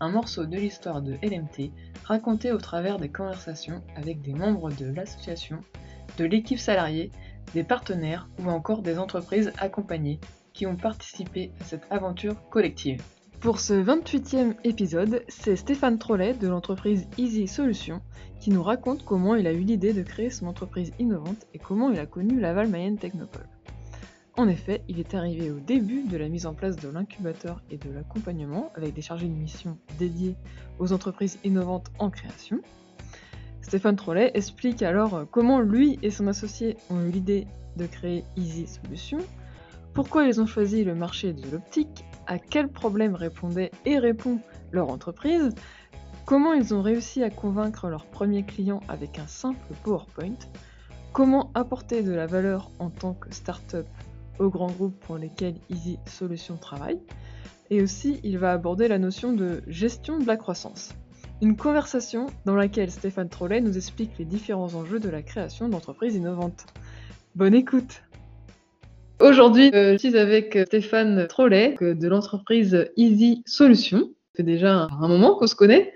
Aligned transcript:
un 0.00 0.10
morceau 0.10 0.46
de 0.46 0.56
l'histoire 0.56 1.02
de 1.02 1.14
LMT 1.22 1.70
raconté 2.04 2.52
au 2.52 2.58
travers 2.58 2.98
des 2.98 3.08
conversations 3.08 3.82
avec 3.96 4.20
des 4.22 4.34
membres 4.34 4.70
de 4.70 4.86
l'association, 4.86 5.60
de 6.18 6.24
l'équipe 6.24 6.58
salariée, 6.58 7.10
des 7.54 7.64
partenaires 7.64 8.28
ou 8.38 8.48
encore 8.48 8.82
des 8.82 8.98
entreprises 8.98 9.52
accompagnées 9.58 10.20
qui 10.52 10.66
ont 10.66 10.76
participé 10.76 11.50
à 11.60 11.64
cette 11.64 11.86
aventure 11.90 12.36
collective. 12.50 13.02
Pour 13.40 13.60
ce 13.60 13.74
28e 13.74 14.54
épisode, 14.64 15.22
c'est 15.28 15.56
Stéphane 15.56 15.98
Trollet 15.98 16.32
de 16.32 16.48
l'entreprise 16.48 17.06
Easy 17.18 17.46
Solutions 17.46 18.00
qui 18.40 18.50
nous 18.50 18.62
raconte 18.62 19.04
comment 19.04 19.34
il 19.34 19.46
a 19.46 19.52
eu 19.52 19.60
l'idée 19.60 19.92
de 19.92 20.02
créer 20.02 20.30
son 20.30 20.46
entreprise 20.46 20.92
innovante 20.98 21.46
et 21.52 21.58
comment 21.58 21.90
il 21.90 21.98
a 21.98 22.06
connu 22.06 22.40
Laval 22.40 22.68
Mayenne 22.68 22.96
Technopole. 22.96 23.48
En 24.36 24.48
effet, 24.48 24.82
il 24.88 24.98
est 24.98 25.14
arrivé 25.14 25.52
au 25.52 25.60
début 25.60 26.02
de 26.02 26.16
la 26.16 26.28
mise 26.28 26.46
en 26.46 26.54
place 26.54 26.74
de 26.74 26.88
l'incubateur 26.88 27.62
et 27.70 27.76
de 27.76 27.90
l'accompagnement 27.92 28.72
avec 28.74 28.92
des 28.92 29.00
chargés 29.00 29.28
de 29.28 29.32
mission 29.32 29.78
dédiés 29.96 30.34
aux 30.80 30.92
entreprises 30.92 31.38
innovantes 31.44 31.92
en 32.00 32.10
création. 32.10 32.60
Stéphane 33.62 33.94
Trollet 33.94 34.32
explique 34.34 34.82
alors 34.82 35.24
comment 35.30 35.60
lui 35.60 36.00
et 36.02 36.10
son 36.10 36.26
associé 36.26 36.76
ont 36.90 37.00
eu 37.06 37.10
l'idée 37.10 37.46
de 37.76 37.86
créer 37.86 38.24
Easy 38.36 38.66
Solutions, 38.66 39.24
pourquoi 39.92 40.24
ils 40.24 40.40
ont 40.40 40.46
choisi 40.46 40.82
le 40.82 40.96
marché 40.96 41.32
de 41.32 41.48
l'optique, 41.50 42.04
à 42.26 42.40
quels 42.40 42.68
problèmes 42.68 43.14
répondait 43.14 43.70
et 43.84 43.98
répond 43.98 44.40
leur 44.72 44.90
entreprise, 44.90 45.54
comment 46.24 46.52
ils 46.54 46.74
ont 46.74 46.82
réussi 46.82 47.22
à 47.22 47.30
convaincre 47.30 47.88
leurs 47.88 48.06
premiers 48.06 48.44
clients 48.44 48.80
avec 48.88 49.20
un 49.20 49.28
simple 49.28 49.74
PowerPoint, 49.84 50.38
comment 51.12 51.52
apporter 51.54 52.02
de 52.02 52.12
la 52.12 52.26
valeur 52.26 52.72
en 52.80 52.90
tant 52.90 53.14
que 53.14 53.32
start-up 53.32 53.86
aux 54.38 54.48
grands 54.48 54.70
groupes 54.70 54.98
pour 55.00 55.18
lesquels 55.18 55.54
Easy 55.70 55.98
Solutions 56.06 56.56
travaille. 56.56 57.00
Et 57.70 57.82
aussi, 57.82 58.20
il 58.24 58.38
va 58.38 58.52
aborder 58.52 58.88
la 58.88 58.98
notion 58.98 59.32
de 59.32 59.62
gestion 59.66 60.18
de 60.18 60.26
la 60.26 60.36
croissance. 60.36 60.90
Une 61.42 61.56
conversation 61.56 62.26
dans 62.44 62.54
laquelle 62.54 62.90
Stéphane 62.90 63.28
Trollet 63.28 63.60
nous 63.60 63.76
explique 63.76 64.12
les 64.18 64.24
différents 64.24 64.74
enjeux 64.74 65.00
de 65.00 65.08
la 65.08 65.22
création 65.22 65.68
d'entreprises 65.68 66.14
innovantes. 66.14 66.66
Bonne 67.34 67.54
écoute 67.54 68.02
Aujourd'hui, 69.20 69.70
euh, 69.74 69.92
je 69.92 69.98
suis 69.98 70.18
avec 70.18 70.58
Stéphane 70.66 71.26
Trollet 71.28 71.76
de 71.80 72.08
l'entreprise 72.08 72.90
Easy 72.96 73.42
Solutions. 73.46 74.10
Ça 74.34 74.38
fait 74.38 74.42
déjà 74.42 74.88
un 74.90 75.08
moment 75.08 75.36
qu'on 75.36 75.46
se 75.46 75.54
connaît, 75.54 75.94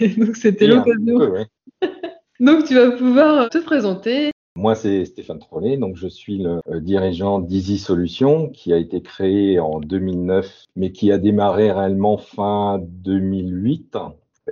donc 0.18 0.36
c'était 0.36 0.66
l'occasion. 0.66 1.46
donc 2.40 2.64
tu 2.64 2.74
vas 2.74 2.90
pouvoir 2.92 3.48
te 3.48 3.58
présenter, 3.58 4.30
moi, 4.58 4.74
c'est 4.74 5.04
Stéphane 5.04 5.38
Trollet, 5.38 5.76
donc 5.76 5.94
je 5.94 6.08
suis 6.08 6.38
le 6.38 6.60
euh, 6.68 6.80
dirigeant 6.80 7.38
d'Easy 7.38 7.78
Solutions, 7.78 8.48
qui 8.48 8.72
a 8.72 8.76
été 8.76 9.00
créé 9.00 9.60
en 9.60 9.78
2009, 9.78 10.64
mais 10.74 10.90
qui 10.90 11.12
a 11.12 11.18
démarré 11.18 11.70
réellement 11.70 12.18
fin 12.18 12.80
2008. 12.82 13.96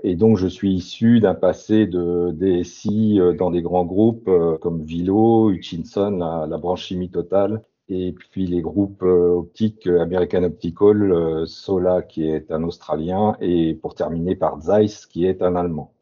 Et 0.04 0.14
donc, 0.14 0.36
je 0.36 0.46
suis 0.46 0.74
issu 0.74 1.18
d'un 1.18 1.34
passé 1.34 1.86
de 1.86 2.30
DSI 2.30 3.18
euh, 3.18 3.32
dans 3.32 3.50
des 3.50 3.62
grands 3.62 3.84
groupes 3.84 4.28
euh, 4.28 4.56
comme 4.58 4.84
Vilo, 4.84 5.50
Hutchinson, 5.50 6.12
la, 6.12 6.46
la 6.48 6.56
branche 6.56 6.84
chimie 6.84 7.10
totale, 7.10 7.62
et 7.88 8.12
puis 8.12 8.46
les 8.46 8.60
groupes 8.60 9.02
optiques 9.02 9.88
American 9.88 10.44
Optical, 10.44 11.44
Sola 11.46 12.02
qui 12.02 12.28
est 12.28 12.52
un 12.52 12.62
Australien, 12.62 13.36
et 13.40 13.74
pour 13.74 13.96
terminer 13.96 14.36
par 14.36 14.60
Zeiss 14.60 15.06
qui 15.06 15.26
est 15.26 15.42
un 15.42 15.56
Allemand. 15.56 15.92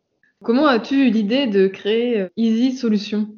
Comment 0.43 0.67
as-tu 0.67 1.09
eu 1.09 1.11
l'idée 1.11 1.47
de 1.47 1.69
créer 1.69 2.27
Easy 2.37 2.73
Solutions? 2.73 3.29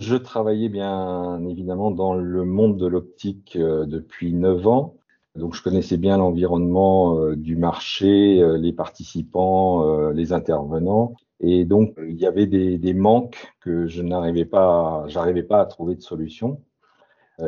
Je 0.00 0.16
travaillais 0.16 0.70
bien 0.70 1.46
évidemment 1.46 1.90
dans 1.90 2.14
le 2.14 2.44
monde 2.44 2.78
de 2.78 2.86
l'optique 2.86 3.56
euh, 3.56 3.84
depuis 3.84 4.32
9 4.32 4.66
ans. 4.66 4.96
Donc 5.36 5.54
je 5.54 5.62
connaissais 5.62 5.98
bien 5.98 6.16
l'environnement 6.16 7.18
euh, 7.18 7.36
du 7.36 7.54
marché, 7.54 8.42
euh, 8.42 8.56
les 8.56 8.72
participants, 8.72 10.10
les 10.10 10.32
intervenants. 10.32 11.14
Et 11.40 11.64
donc 11.64 11.94
il 11.98 12.16
y 12.16 12.26
avait 12.26 12.46
des, 12.46 12.78
des 12.78 12.94
manques 12.94 13.52
que 13.60 13.86
je 13.86 14.02
n'arrivais 14.02 14.46
pas, 14.46 15.04
j'arrivais 15.08 15.42
pas 15.42 15.60
à 15.60 15.66
trouver 15.66 15.94
de 15.94 16.02
solution. 16.02 16.62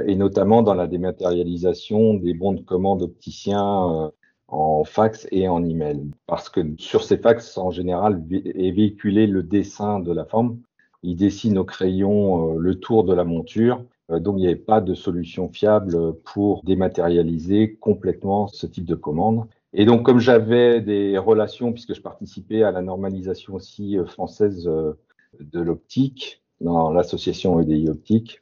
Et 0.07 0.15
notamment 0.17 0.63
dans 0.63 0.75
la 0.75 0.87
dématérialisation 0.87 2.15
des 2.15 2.33
bons 2.35 2.53
de 2.53 2.63
commande 2.63 3.03
opticiens 3.03 4.11
en 4.49 4.85
fax 4.85 5.27
et 5.33 5.49
en 5.49 5.63
email. 5.65 6.11
Parce 6.27 6.49
que 6.49 6.61
sur 6.79 7.05
ces 7.05 7.19
fax, 7.19 7.59
en 7.59 7.71
général, 7.71 8.25
est 8.33 8.71
véhiculé 8.73 9.27
le 9.27 9.43
dessin 9.43 10.01
de 10.01 10.13
la 10.13 10.25
forme 10.25 10.59
il 11.03 11.17
dessine 11.17 11.59
au 11.59 11.65
crayon 11.65 12.57
euh, 12.57 12.59
le 12.59 12.77
tour 12.77 13.05
de 13.05 13.15
la 13.15 13.25
monture. 13.25 13.85
Euh, 14.11 14.21
donc, 14.21 14.37
il 14.39 14.43
n'y 14.43 14.47
avait 14.47 14.57
pas 14.57 14.81
de 14.81 14.95
solution 14.95 15.49
fiable 15.49 16.15
pour 16.25 16.63
dématérialiser 16.65 17.75
complètement 17.75 18.47
ce 18.49 18.67
type 18.67 18.85
de 18.85 18.95
commande. 18.95 19.47
Et 19.73 19.85
donc, 19.85 20.05
comme 20.05 20.21
j'avais 20.21 20.81
des 20.81 21.19
relations, 21.19 21.73
puisque 21.73 21.95
je 21.95 22.03
participais 22.03 22.63
à 22.63 22.71
la 22.71 22.83
normalisation 22.83 23.55
aussi 23.55 23.99
euh, 23.99 24.05
française 24.05 24.65
de 24.65 25.61
l'optique, 25.61 26.43
dans 26.61 26.93
l'association 26.93 27.59
EDI 27.61 27.89
Optique, 27.89 28.41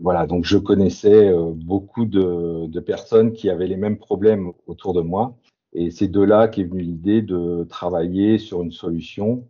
voilà, 0.00 0.26
donc 0.26 0.44
je 0.44 0.56
connaissais 0.56 1.30
beaucoup 1.54 2.06
de, 2.06 2.66
de, 2.66 2.80
personnes 2.80 3.32
qui 3.32 3.50
avaient 3.50 3.66
les 3.66 3.76
mêmes 3.76 3.98
problèmes 3.98 4.50
autour 4.66 4.94
de 4.94 5.02
moi. 5.02 5.36
Et 5.74 5.90
c'est 5.90 6.08
de 6.08 6.22
là 6.22 6.48
qu'est 6.48 6.64
venue 6.64 6.80
l'idée 6.80 7.20
de 7.20 7.64
travailler 7.68 8.38
sur 8.38 8.62
une 8.62 8.72
solution 8.72 9.44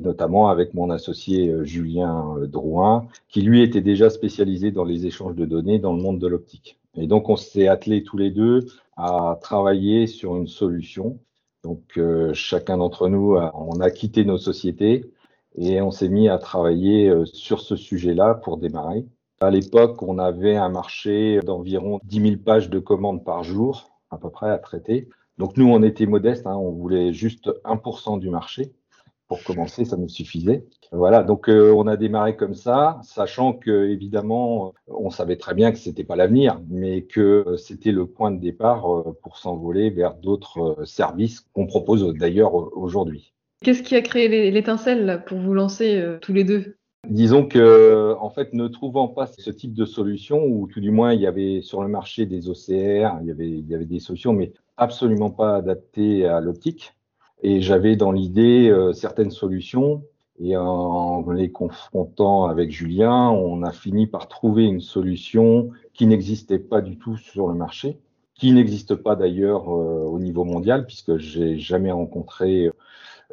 notamment 0.00 0.48
avec 0.48 0.74
mon 0.74 0.90
associé 0.90 1.48
euh, 1.48 1.64
Julien 1.64 2.36
euh, 2.36 2.46
Drouin, 2.46 3.06
qui 3.28 3.42
lui 3.42 3.62
était 3.62 3.80
déjà 3.80 4.10
spécialisé 4.10 4.70
dans 4.70 4.84
les 4.84 5.06
échanges 5.06 5.34
de 5.34 5.44
données 5.44 5.78
dans 5.78 5.92
le 5.92 6.02
monde 6.02 6.18
de 6.18 6.26
l'optique. 6.26 6.78
Et 6.96 7.06
donc, 7.06 7.28
on 7.28 7.36
s'est 7.36 7.68
attelés 7.68 8.02
tous 8.02 8.16
les 8.16 8.30
deux 8.30 8.66
à 8.96 9.38
travailler 9.40 10.06
sur 10.06 10.36
une 10.36 10.48
solution. 10.48 11.18
Donc, 11.62 11.82
euh, 11.98 12.32
chacun 12.34 12.78
d'entre 12.78 13.08
nous, 13.08 13.36
on 13.54 13.80
a 13.80 13.90
quitté 13.90 14.24
nos 14.24 14.38
sociétés 14.38 15.10
et 15.56 15.80
on 15.82 15.90
s'est 15.90 16.08
mis 16.08 16.28
à 16.28 16.38
travailler 16.38 17.12
sur 17.26 17.60
ce 17.60 17.76
sujet-là 17.76 18.34
pour 18.34 18.56
démarrer. 18.56 19.04
À 19.40 19.50
l'époque, 19.50 20.02
on 20.02 20.18
avait 20.18 20.56
un 20.56 20.68
marché 20.68 21.40
d'environ 21.44 22.00
10 22.04 22.22
000 22.22 22.36
pages 22.44 22.70
de 22.70 22.78
commandes 22.78 23.24
par 23.24 23.44
jour, 23.44 23.90
à 24.10 24.18
peu 24.18 24.30
près, 24.30 24.50
à 24.50 24.58
traiter. 24.58 25.08
Donc, 25.38 25.56
nous, 25.56 25.68
on 25.68 25.82
était 25.82 26.06
modestes, 26.06 26.46
hein, 26.46 26.56
on 26.56 26.72
voulait 26.72 27.12
juste 27.12 27.50
1% 27.64 28.18
du 28.18 28.30
marché 28.30 28.72
pour 29.30 29.44
commencer, 29.44 29.84
ça 29.84 29.96
nous 29.96 30.08
suffisait. 30.08 30.64
Voilà, 30.90 31.22
donc 31.22 31.48
euh, 31.48 31.72
on 31.72 31.86
a 31.86 31.96
démarré 31.96 32.34
comme 32.34 32.54
ça, 32.54 32.98
sachant 33.04 33.52
que 33.52 33.86
évidemment, 33.86 34.74
on 34.88 35.08
savait 35.10 35.36
très 35.36 35.54
bien 35.54 35.70
que 35.70 35.78
c'était 35.78 36.02
pas 36.02 36.16
l'avenir, 36.16 36.60
mais 36.68 37.02
que 37.02 37.44
euh, 37.46 37.56
c'était 37.56 37.92
le 37.92 38.06
point 38.06 38.32
de 38.32 38.40
départ 38.40 38.92
euh, 38.92 39.16
pour 39.22 39.38
s'envoler 39.38 39.90
vers 39.90 40.14
d'autres 40.14 40.78
services 40.84 41.46
qu'on 41.54 41.68
propose 41.68 42.12
d'ailleurs 42.14 42.54
aujourd'hui. 42.76 43.32
Qu'est-ce 43.62 43.84
qui 43.84 43.94
a 43.94 44.02
créé 44.02 44.50
l'étincelle 44.50 45.22
pour 45.28 45.38
vous 45.38 45.54
lancer 45.54 46.02
tous 46.20 46.32
les 46.32 46.42
deux? 46.42 46.74
Disons 47.08 47.46
que, 47.46 48.16
en 48.18 48.30
fait, 48.30 48.52
ne 48.52 48.66
trouvant 48.66 49.06
pas 49.06 49.26
ce 49.26 49.50
type 49.50 49.74
de 49.74 49.84
solution, 49.84 50.44
ou 50.44 50.66
tout 50.66 50.80
du 50.80 50.90
moins 50.90 51.12
il 51.12 51.20
y 51.20 51.26
avait 51.26 51.60
sur 51.62 51.82
le 51.82 51.88
marché 51.88 52.26
des 52.26 52.48
OCR, 52.48 53.20
il 53.20 53.26
y 53.26 53.30
avait, 53.30 53.50
il 53.50 53.68
y 53.68 53.74
avait 53.76 53.84
des 53.84 54.00
solutions, 54.00 54.32
mais 54.32 54.52
absolument 54.76 55.30
pas 55.30 55.56
adaptées 55.56 56.26
à 56.26 56.40
l'optique. 56.40 56.94
Et 57.42 57.62
j'avais 57.62 57.96
dans 57.96 58.12
l'idée 58.12 58.68
euh, 58.68 58.92
certaines 58.92 59.30
solutions. 59.30 60.02
Et 60.42 60.56
en 60.56 61.30
les 61.30 61.50
confrontant 61.50 62.46
avec 62.46 62.70
Julien, 62.70 63.28
on 63.28 63.62
a 63.62 63.72
fini 63.72 64.06
par 64.06 64.26
trouver 64.26 64.64
une 64.64 64.80
solution 64.80 65.70
qui 65.92 66.06
n'existait 66.06 66.58
pas 66.58 66.80
du 66.80 66.96
tout 66.96 67.18
sur 67.18 67.46
le 67.46 67.54
marché, 67.54 67.98
qui 68.34 68.52
n'existe 68.52 68.94
pas 68.94 69.16
d'ailleurs 69.16 69.68
euh, 69.68 70.06
au 70.06 70.18
niveau 70.18 70.44
mondial, 70.44 70.86
puisque 70.86 71.18
j'ai 71.18 71.58
jamais 71.58 71.92
rencontré, 71.92 72.70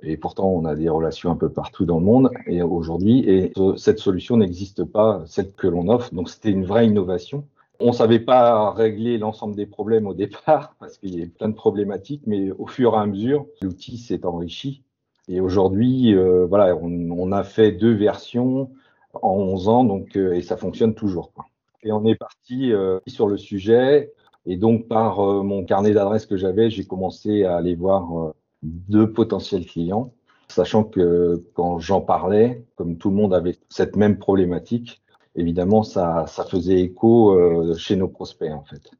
et 0.04 0.18
pourtant 0.18 0.50
on 0.50 0.66
a 0.66 0.76
des 0.76 0.90
relations 0.90 1.32
un 1.32 1.38
peu 1.38 1.48
partout 1.48 1.86
dans 1.86 2.00
le 2.00 2.06
monde, 2.06 2.30
et 2.46 2.62
aujourd'hui, 2.62 3.20
et 3.20 3.54
cette 3.78 4.00
solution 4.00 4.36
n'existe 4.36 4.84
pas, 4.84 5.24
celle 5.28 5.54
que 5.54 5.68
l'on 5.68 5.88
offre. 5.88 6.14
Donc 6.14 6.30
c'était 6.30 6.52
une 6.52 6.66
vraie 6.66 6.88
innovation. 6.88 7.46
On 7.80 7.88
ne 7.88 7.92
savait 7.92 8.20
pas 8.20 8.72
régler 8.72 9.18
l'ensemble 9.18 9.56
des 9.56 9.68
problèmes 9.68 10.08
au 10.08 10.14
départ 10.14 10.76
parce 10.80 10.98
qu'il 10.98 11.14
y 11.14 11.22
avait 11.22 11.30
plein 11.30 11.50
de 11.50 11.54
problématiques, 11.54 12.24
mais 12.26 12.52
au 12.52 12.68
fur 12.68 12.94
et 12.96 12.98
à 12.98 13.06
mesure, 13.06 13.46
l'outil 13.62 13.98
s'est 13.98 14.26
enrichi. 14.26 14.84
Et 15.28 15.42
aujourd'hui, 15.42 16.16
euh, 16.16 16.46
voilà, 16.46 16.76
on, 16.76 17.32
a 17.32 17.44
fait 17.44 17.74
deux 17.74 17.94
versions 17.94 18.72
en 19.14 19.34
11 19.34 19.70
ans, 19.70 19.84
donc 19.84 20.16
euh, 20.16 20.34
et 20.34 20.42
ça 20.42 20.56
fonctionne 20.56 20.96
toujours. 20.96 21.34
Quoi. 21.34 21.46
Et 21.84 21.92
on 21.92 22.06
est 22.06 22.16
parti 22.16 22.72
euh, 22.72 23.00
sur 23.08 23.28
le 23.28 23.38
sujet. 23.38 24.14
Et 24.46 24.56
donc 24.56 24.88
par 24.88 25.20
mon 25.44 25.66
carnet 25.66 25.92
d'adresses 25.92 26.26
que 26.26 26.38
j'avais, 26.38 26.70
j'ai 26.70 26.86
commencé 26.86 27.44
à 27.44 27.58
aller 27.58 27.76
voir 27.76 28.34
deux 28.64 29.12
potentiels 29.12 29.66
clients. 29.66 30.14
sachant 30.48 30.86
que 30.86 31.44
quand 31.54 31.80
j'en 31.80 32.00
parlais, 32.00 32.64
comme 32.78 32.98
tout 32.98 33.10
le 33.10 33.18
monde 33.18 33.34
avait 33.34 33.58
cette 33.68 33.98
même 33.98 34.18
problématique, 34.18 35.02
évidemment, 35.38 35.84
ça, 35.84 36.26
ça 36.28 36.44
faisait 36.44 36.82
écho 36.82 37.32
euh, 37.32 37.76
chez 37.76 37.96
nos 37.96 38.08
prospects, 38.08 38.52
en 38.52 38.64
fait. 38.64 38.92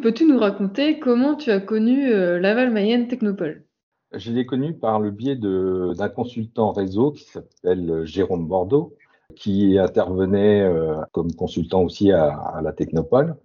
Peux-tu 0.00 0.24
nous 0.24 0.38
raconter 0.38 0.98
comment 0.98 1.34
tu 1.34 1.50
as 1.50 1.60
connu 1.60 2.10
euh, 2.10 2.38
Laval 2.38 2.70
Mayenne 2.70 3.08
Technopole? 3.08 3.64
Je 4.12 4.32
l'ai 4.32 4.46
connu 4.46 4.74
par 4.74 4.98
le 4.98 5.10
biais 5.10 5.36
d'un 5.36 6.08
consultant 6.08 6.72
réseau 6.72 7.12
qui 7.12 7.24
s'appelle 7.24 8.02
Jérôme 8.04 8.46
Bordeaux, 8.48 8.94
qui 9.36 9.78
intervenait 9.78 10.62
euh, 10.62 10.96
comme 11.12 11.32
consultant 11.32 11.82
aussi 11.82 12.10
à, 12.10 12.30
à, 12.32 12.62
la 12.62 12.72
Technopole. 12.72 13.36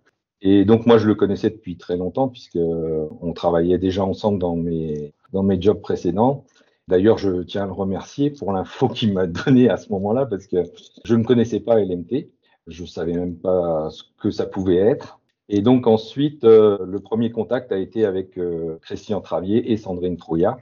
Et 0.41 0.65
donc 0.65 0.85
moi 0.85 0.97
je 0.97 1.07
le 1.07 1.15
connaissais 1.15 1.49
depuis 1.49 1.77
très 1.77 1.97
longtemps 1.97 2.29
puisque 2.29 2.57
on 2.57 3.33
travaillait 3.33 3.77
déjà 3.77 4.03
ensemble 4.03 4.37
dans 4.37 4.55
mes 4.55 5.13
dans 5.31 5.43
mes 5.43 5.61
jobs 5.61 5.81
précédents. 5.81 6.45
D'ailleurs, 6.87 7.17
je 7.17 7.41
tiens 7.41 7.63
à 7.63 7.65
le 7.65 7.71
remercier 7.71 8.29
pour 8.29 8.51
l'info 8.51 8.87
qu'il 8.95 9.13
m'a 9.13 9.27
donnée 9.27 9.69
à 9.69 9.77
ce 9.77 9.91
moment-là 9.91 10.25
parce 10.25 10.47
que 10.47 10.63
je 11.03 11.15
ne 11.15 11.23
connaissais 11.23 11.59
pas 11.59 11.79
LMT. 11.79 12.29
Je 12.67 12.85
savais 12.85 13.13
même 13.13 13.37
pas 13.37 13.89
ce 13.91 14.03
que 14.19 14.31
ça 14.31 14.45
pouvait 14.45 14.77
être. 14.77 15.19
Et 15.49 15.61
donc 15.61 15.85
ensuite, 15.87 16.43
euh, 16.43 16.79
le 16.85 16.99
premier 16.99 17.31
contact 17.31 17.71
a 17.71 17.77
été 17.77 18.05
avec 18.05 18.37
euh, 18.37 18.79
Christian 18.81 19.21
Travier 19.21 19.71
et 19.71 19.77
Sandrine 19.77 20.17
Trouillat, 20.17 20.57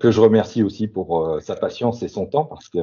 que 0.00 0.10
je 0.10 0.20
remercie 0.20 0.62
aussi 0.62 0.88
pour 0.88 1.26
euh, 1.26 1.40
sa 1.40 1.56
patience 1.56 2.02
et 2.02 2.08
son 2.08 2.26
temps 2.26 2.44
parce 2.44 2.68
que 2.68 2.78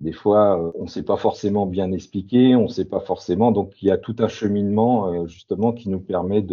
des 0.00 0.12
fois, 0.12 0.72
on 0.76 0.84
ne 0.84 0.88
sait 0.88 1.04
pas 1.04 1.16
forcément 1.16 1.64
bien 1.64 1.92
expliquer, 1.92 2.56
on 2.56 2.64
ne 2.64 2.68
sait 2.68 2.86
pas 2.86 2.98
forcément. 2.98 3.52
Donc, 3.52 3.80
il 3.82 3.86
y 3.86 3.90
a 3.92 3.98
tout 3.98 4.16
un 4.18 4.26
cheminement 4.26 5.26
justement 5.28 5.72
qui 5.72 5.90
nous 5.90 6.00
permet 6.00 6.44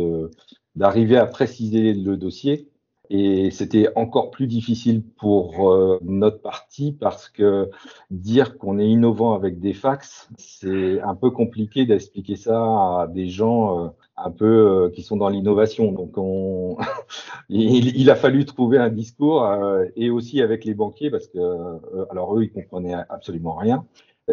d'arriver 0.75 1.17
à 1.17 1.25
préciser 1.25 1.95
le 1.95 2.15
dossier 2.15 2.68
et 3.11 3.49
c'était 3.49 3.89
encore 3.95 4.29
plus 4.29 4.45
difficile 4.45 5.01
pour 5.01 5.71
euh, 5.71 5.97
notre 6.03 6.41
partie 6.41 6.91
parce 6.91 7.27
que 7.27 7.71
dire 8.11 8.59
qu'on 8.59 8.77
est 8.77 8.87
innovant 8.87 9.33
avec 9.33 9.59
des 9.59 9.73
fax, 9.73 10.29
c'est 10.37 11.01
un 11.01 11.15
peu 11.15 11.31
compliqué 11.31 11.87
d'expliquer 11.87 12.35
ça 12.35 12.61
à 12.61 13.07
des 13.11 13.27
gens 13.27 13.85
euh, 13.85 13.89
un 14.15 14.29
peu 14.29 14.45
euh, 14.45 14.89
qui 14.91 15.01
sont 15.01 15.17
dans 15.17 15.29
l'innovation. 15.29 15.91
Donc, 15.91 16.17
on... 16.17 16.77
il, 17.49 17.97
il, 17.97 18.11
a 18.11 18.15
fallu 18.15 18.45
trouver 18.45 18.77
un 18.77 18.89
discours 18.89 19.47
et 19.95 20.11
aussi 20.11 20.41
avec 20.43 20.63
les 20.63 20.75
banquiers 20.75 21.09
parce 21.09 21.27
que, 21.27 21.39
alors 22.11 22.37
eux, 22.37 22.43
ils 22.43 22.51
comprenaient 22.51 22.95
absolument 23.09 23.55
rien 23.55 23.85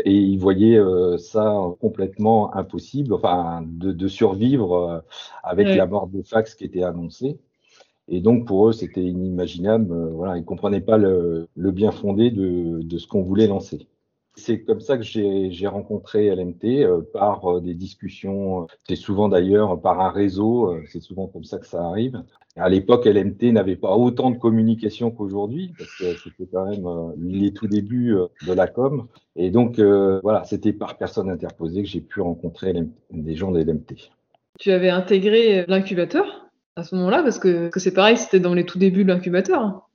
et 0.05 0.13
ils 0.13 0.39
voyaient 0.39 0.79
ça 1.17 1.59
complètement 1.81 2.55
impossible, 2.55 3.15
enfin, 3.15 3.65
de, 3.67 3.93
de 3.93 4.09
survivre 4.09 5.03
avec 5.43 5.69
la 5.69 5.87
mort 5.87 6.09
de 6.09 6.21
fax 6.21 6.55
qui 6.55 6.65
était 6.65 6.83
annoncée. 6.83 7.39
Et 8.09 8.21
donc 8.21 8.47
pour 8.47 8.69
eux, 8.69 8.73
c'était 8.73 9.03
inimaginable. 9.03 9.93
Euh, 9.93 10.11
voilà, 10.11 10.37
ils 10.37 10.45
comprenaient 10.45 10.81
pas 10.81 10.99
le, 10.99 11.49
le 11.57 11.71
bien 11.73 11.91
fondé 11.91 12.31
de, 12.31 12.81
de 12.83 12.99
ce 12.99 13.07
qu'on 13.07 13.23
voulait 13.23 13.49
lancer. 13.49 13.87
C'est 14.39 14.61
comme 14.61 14.81
ça 14.81 14.99
que 14.99 15.03
j'ai 15.03 15.67
rencontré 15.67 16.29
LMT 16.35 16.65
euh, 16.85 17.01
par 17.01 17.47
euh, 17.47 17.61
des 17.61 17.75
discussions. 17.75 18.67
C'est 18.87 18.95
souvent 18.97 19.29
d'ailleurs 19.29 19.81
par 19.81 20.01
un 20.01 20.11
réseau. 20.11 20.77
c'est 20.87 21.01
souvent 21.01 21.27
comme 21.27 21.45
ça 21.45 21.59
que 21.59 21.67
ça 21.67 21.83
arrive. 21.85 22.23
À 22.55 22.69
l'époque, 22.69 23.07
LMT 23.07 23.53
n'avait 23.53 23.77
pas 23.77 23.97
autant 23.97 24.31
de 24.31 24.39
communication 24.39 25.11
qu'aujourd'hui 25.11 25.73
parce 25.77 25.91
que 25.99 26.15
c'était 26.23 26.47
quand 26.51 26.67
même 26.67 26.87
les 27.19 27.53
tout 27.53 27.67
débuts 27.67 28.17
de 28.47 28.53
la 28.53 28.67
com. 28.67 29.09
Et 29.37 29.51
donc 29.51 29.79
voilà, 29.79 30.43
c'était 30.45 30.73
par 30.73 30.97
personne 30.97 31.29
interposée 31.29 31.83
que 31.83 31.89
j'ai 31.89 32.01
pu 32.01 32.23
rencontrer 32.23 32.73
des 33.11 33.35
gens 33.35 33.51
de 33.51 33.61
LMT. 33.61 34.11
Tu 34.59 34.71
avais 34.71 34.89
intégré 34.89 35.67
l'incubateur? 35.69 36.46
À 36.77 36.85
ce 36.85 36.95
moment-là 36.95 37.23
Parce 37.23 37.39
que, 37.39 37.71
c'est 37.77 37.95
pareil, 37.95 38.17
c'était 38.17 38.41
dans 38.41 38.55
les 38.55 38.65
tout 38.65 38.79
débuts 38.79 39.05
de 39.05 39.09
l'incubateur. 39.09 39.89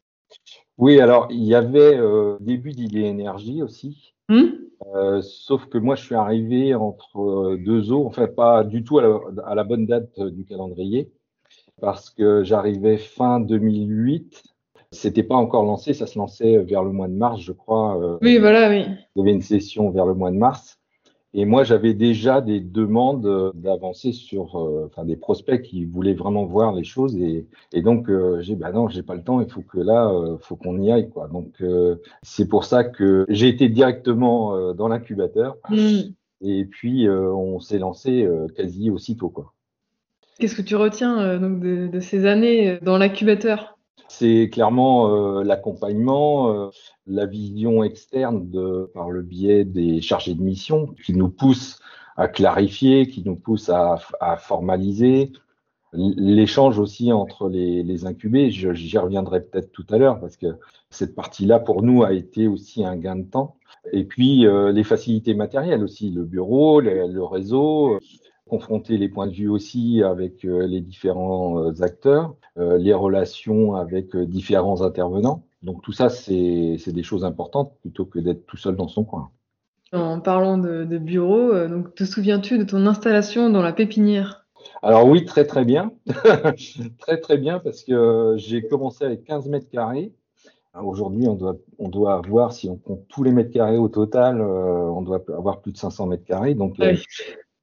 Oui, 0.78 1.00
alors 1.00 1.28
il 1.30 1.44
y 1.44 1.56
avait 1.56 1.95
euh, 1.95 2.38
début 2.39 2.72
d'idée 2.72 3.01
énergie 3.01 3.62
aussi. 3.62 4.13
Hmm? 4.30 4.48
Euh, 4.95 5.22
sauf 5.22 5.68
que 5.68 5.78
moi, 5.78 5.95
je 5.95 6.04
suis 6.04 6.16
arrivé 6.16 6.74
entre 6.74 7.19
euh, 7.19 7.57
deux 7.63 7.92
eaux, 7.92 8.06
enfin 8.07 8.28
pas 8.28 8.63
du 8.63 8.83
tout 8.83 8.98
à 8.98 9.56
la, 9.56 9.63
bonne 9.63 9.86
date 9.86 10.19
du 10.19 10.44
calendrier, 10.44 11.12
parce 11.80 12.10
que 12.10 12.44
j'arrivais 12.44 12.98
fin 12.98 13.39
2008. 13.39 14.44
C'était 14.94 15.24
pas 15.24 15.36
encore 15.36 15.63
lancé, 15.63 15.94
ça 15.94 16.07
se 16.07 16.18
lançait 16.18 16.57
vers 16.57 16.84
le 16.84 16.92
mois 16.92 17.07
de 17.07 17.13
mars, 17.13 17.39
je 17.39 17.54
crois. 17.54 18.18
oui, 18.22 18.39
voilà, 18.39 18.69
oui. 18.69 18.86
Il 19.16 19.19
y 19.19 19.22
avait 19.22 19.31
une 19.31 19.42
session 19.42 19.89
vers 19.92 20.06
le 20.06 20.16
mois 20.16 20.31
de 20.31 20.38
mars. 20.38 20.81
Et 21.33 21.45
moi, 21.45 21.63
j'avais 21.63 21.94
déjà 21.94 22.42
des 22.42 22.60
demandes 22.60 23.25
euh, 23.25 23.51
d'avancer 23.54 24.12
sur, 24.12 24.60
euh, 24.60 24.88
enfin, 24.88 25.06
des 25.06 25.16
prospects 25.16 25.62
qui 25.62 25.86
voulaient 25.86 26.13
vraiment 26.13 26.45
voir 26.45 26.74
les 26.74 26.83
choses. 26.83 27.16
Et, 27.16 27.48
et 27.72 27.81
donc, 27.81 28.10
euh, 28.10 28.42
j'ai, 28.42 28.56
bah 28.56 28.72
non, 28.74 28.89
j'ai 28.89 29.01
pas 29.01 29.16
le 29.16 29.24
temps. 29.24 29.39
Il 29.39 29.50
faut 29.50 29.62
que 29.62 29.80
là, 29.80 30.10
euh, 30.10 30.38
faut 30.42 30.57
qu'on 30.57 30.81
y 30.81 30.92
aille, 30.92 31.10
quoi. 31.10 31.30
Donc, 31.30 31.63
c'est 32.22 32.48
pour 32.48 32.66
ça 32.66 32.83
que 32.83 33.25
j'ai 33.30 33.48
été 33.48 33.69
directement 33.69 34.74
dans 34.74 34.88
l'incubateur. 34.88 35.57
Mm. 35.69 36.12
Et 36.42 36.66
puis, 36.66 37.07
on 37.10 37.60
s'est 37.60 37.80
lancé 37.80 38.27
quasi 38.56 38.89
aussitôt, 38.89 39.30
quoi. 39.30 39.54
Qu'est-ce 40.39 40.56
que 40.56 40.62
tu 40.62 40.75
retiens 40.75 41.38
donc 41.38 41.60
de, 41.60 41.88
de, 41.88 42.00
ces 42.00 42.25
années 42.25 42.80
dans 42.81 42.98
l'incubateur? 42.98 43.77
C'est 44.07 44.50
clairement 44.51 45.09
euh, 45.09 45.44
l'accompagnement, 45.44 46.53
euh, 46.53 46.69
la 47.07 47.25
vision 47.25 47.83
externe 47.83 48.50
de, 48.50 48.89
par 48.94 49.09
le 49.09 49.21
biais 49.21 49.65
des 49.65 50.01
chargés 50.01 50.33
de 50.33 50.42
mission 50.42 50.88
qui 51.06 51.13
nous 51.13 51.30
poussent 51.30 51.80
à 52.18 52.27
clarifier, 52.27 53.07
qui 53.07 53.24
nous 53.25 53.36
poussent 53.36 53.69
à, 53.69 54.00
à 54.19 54.38
formaliser. 54.38 55.31
L'échange 55.94 56.80
aussi 56.80 57.12
entre 57.12 57.50
les, 57.50 57.83
les 57.83 58.06
incubés, 58.06 58.50
j'y 58.50 58.98
reviendrai 58.98 59.42
peut-être 59.42 59.71
tout 59.71 59.86
à 59.89 59.98
l'heure 59.98 60.19
parce 60.21 60.38
que 60.38 60.48
cette 60.89 61.15
partie-là 61.15 61.59
pour 61.59 61.83
nous 61.83 62.03
a 62.03 62.13
été 62.13 62.48
aussi 62.48 62.86
un 62.86 62.95
gain 62.95 63.18
de 63.18 63.30
temps. 63.30 63.56
Et 63.92 64.06
puis 64.06 64.45
euh, 64.45 64.71
les 64.71 64.83
facilités 64.83 65.33
matérielles 65.33 65.83
aussi, 65.83 66.09
le 66.12 66.24
bureau, 66.24 66.80
le, 66.80 67.07
le 67.07 67.24
réseau, 67.24 68.00
confronter 68.51 68.98
les 68.98 69.07
points 69.07 69.27
de 69.27 69.33
vue 69.33 69.48
aussi 69.48 70.03
avec 70.03 70.44
euh, 70.44 70.68
les 70.68 70.81
différents 70.81 71.63
euh, 71.63 71.83
acteurs, 71.83 72.36
euh, 72.57 72.77
les 72.77 72.94
relations 72.94 73.75
avec 73.75 74.13
différents 74.18 74.81
intervenants. 74.81 75.45
Donc 75.63 75.81
tout 75.81 75.94
ça, 75.94 76.09
c'est 76.09 76.77
des 76.86 77.03
choses 77.03 77.24
importantes 77.24 77.71
plutôt 77.80 78.03
que 78.03 78.19
d'être 78.19 78.45
tout 78.45 78.57
seul 78.57 78.75
dans 78.75 78.89
son 78.89 79.06
coin. 79.06 79.30
En 79.94 80.19
parlant 80.19 80.57
de, 80.57 80.98
bureau, 80.98 81.53
donc 81.68 81.95
te 81.95 82.03
souviens-tu 82.03 82.57
de 82.57 82.63
ton 82.63 82.86
installation 82.88 83.50
dans 83.50 83.62
la 83.62 83.71
pépinière? 83.71 84.45
Alors 84.81 85.07
oui, 85.07 85.24
très 85.24 85.45
très 85.45 85.63
bien. 85.63 85.94
très 87.00 87.19
très 87.19 87.38
bien 87.38 87.59
parce 87.59 87.83
que 87.83 88.36
j'ai 88.38 88.68
commencé 88.68 89.06
avec 89.06 89.24
15 89.24 89.48
mètres 89.48 89.69
carrés. 89.69 90.12
Aujourd'hui, 90.81 91.27
on 91.27 91.36
doit, 91.36 91.57
on 91.77 91.89
doit 91.89 92.15
avoir, 92.15 92.53
si 92.53 92.70
on 92.70 92.77
compte 92.77 93.05
tous 93.08 93.24
les 93.24 93.31
mètres 93.31 93.51
carrés 93.51 93.77
au 93.77 93.89
total, 93.89 94.41
on 94.41 95.01
doit 95.01 95.22
avoir 95.38 95.62
plus 95.62 95.74
de 95.74 95.77
500 95.77 96.08
mètres 96.08 96.25
carrés. 96.25 96.55
Donc, 96.55 96.77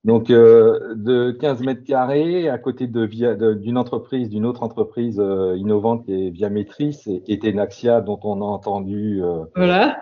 donc, 0.05 0.31
euh, 0.31 0.95
de 0.95 1.33
15 1.33 1.62
mètres 1.62 1.85
carrés, 1.85 2.49
à 2.49 2.57
côté 2.59 2.87
d'une 2.87 3.76
entreprise, 3.76 4.28
d'une 4.28 4.47
autre 4.47 4.62
entreprise 4.62 5.19
euh, 5.19 5.57
innovante 5.57 6.05
qui 6.05 6.12
est 6.12 6.31
Viametris 6.31 7.02
et, 7.07 7.33
et 7.33 7.38
Tenaxia, 7.38 8.00
dont 8.00 8.21
on 8.23 8.40
a 8.40 8.45
entendu 8.45 9.23
euh, 9.23 9.45
voilà. 9.57 10.00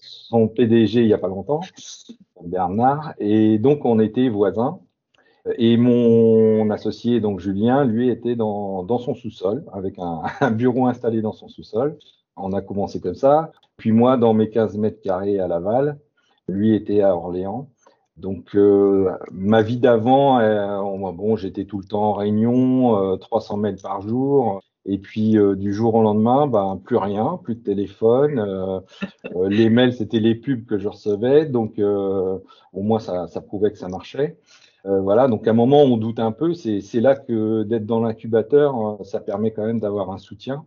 son 0.00 0.48
PDG 0.48 1.02
il 1.02 1.06
n'y 1.06 1.12
a 1.12 1.18
pas 1.18 1.28
longtemps, 1.28 1.60
Bernard. 2.42 3.12
Et 3.18 3.58
donc, 3.58 3.84
on 3.84 4.00
était 4.00 4.28
voisins. 4.30 4.80
Et 5.56 5.76
mon 5.76 6.68
associé, 6.70 7.20
donc 7.20 7.40
Julien, 7.40 7.84
lui, 7.84 8.10
était 8.10 8.34
dans, 8.34 8.82
dans 8.82 8.98
son 8.98 9.14
sous-sol, 9.14 9.64
avec 9.72 9.98
un, 9.98 10.22
un 10.40 10.50
bureau 10.50 10.86
installé 10.86 11.20
dans 11.20 11.32
son 11.32 11.48
sous-sol. 11.48 11.98
On 12.36 12.52
a 12.52 12.62
commencé 12.62 13.00
comme 13.00 13.14
ça. 13.14 13.52
Puis 13.76 13.92
moi, 13.92 14.16
dans 14.16 14.32
mes 14.32 14.48
15 14.48 14.78
mètres 14.78 15.00
carrés 15.02 15.38
à 15.38 15.48
Laval, 15.48 15.98
lui 16.48 16.74
était 16.74 17.02
à 17.02 17.14
Orléans. 17.14 17.68
Donc 18.18 18.56
euh, 18.56 19.10
ma 19.30 19.62
vie 19.62 19.78
d'avant, 19.78 20.40
euh, 20.40 21.12
bon, 21.12 21.36
j'étais 21.36 21.64
tout 21.64 21.78
le 21.78 21.84
temps 21.84 22.02
en 22.02 22.12
réunion, 22.14 23.16
300 23.18 23.56
euh, 23.56 23.60
mètres 23.60 23.82
par 23.82 24.00
jour. 24.00 24.60
Et 24.86 24.98
puis 24.98 25.36
du 25.56 25.74
jour 25.74 25.94
au 25.96 26.02
lendemain, 26.02 26.46
ben 26.46 26.80
plus 26.82 26.96
rien, 26.96 27.38
plus 27.42 27.56
de 27.56 27.62
téléphone. 27.62 28.82
les 29.48 29.68
mails, 29.68 29.92
c'était 29.92 30.18
les 30.18 30.34
pubs 30.34 30.64
que 30.64 30.78
je 30.78 30.88
recevais, 30.88 31.44
donc 31.44 31.78
au 31.78 32.82
moins 32.82 32.98
ça, 32.98 33.26
ça, 33.26 33.42
prouvait 33.42 33.70
que 33.70 33.76
ça 33.76 33.88
marchait. 33.88 34.38
voilà, 34.84 35.28
donc 35.28 35.46
à 35.46 35.50
un 35.50 35.54
moment 35.54 35.82
on 35.82 35.98
doute 35.98 36.20
un 36.20 36.32
peu. 36.32 36.54
C'est 36.54 37.00
là 37.00 37.16
que 37.16 37.64
d'être 37.64 37.84
dans 37.84 38.00
l'incubateur, 38.00 38.98
ça 39.04 39.20
permet 39.20 39.52
quand 39.52 39.66
même 39.66 39.80
d'avoir 39.80 40.10
un 40.10 40.18
soutien, 40.18 40.64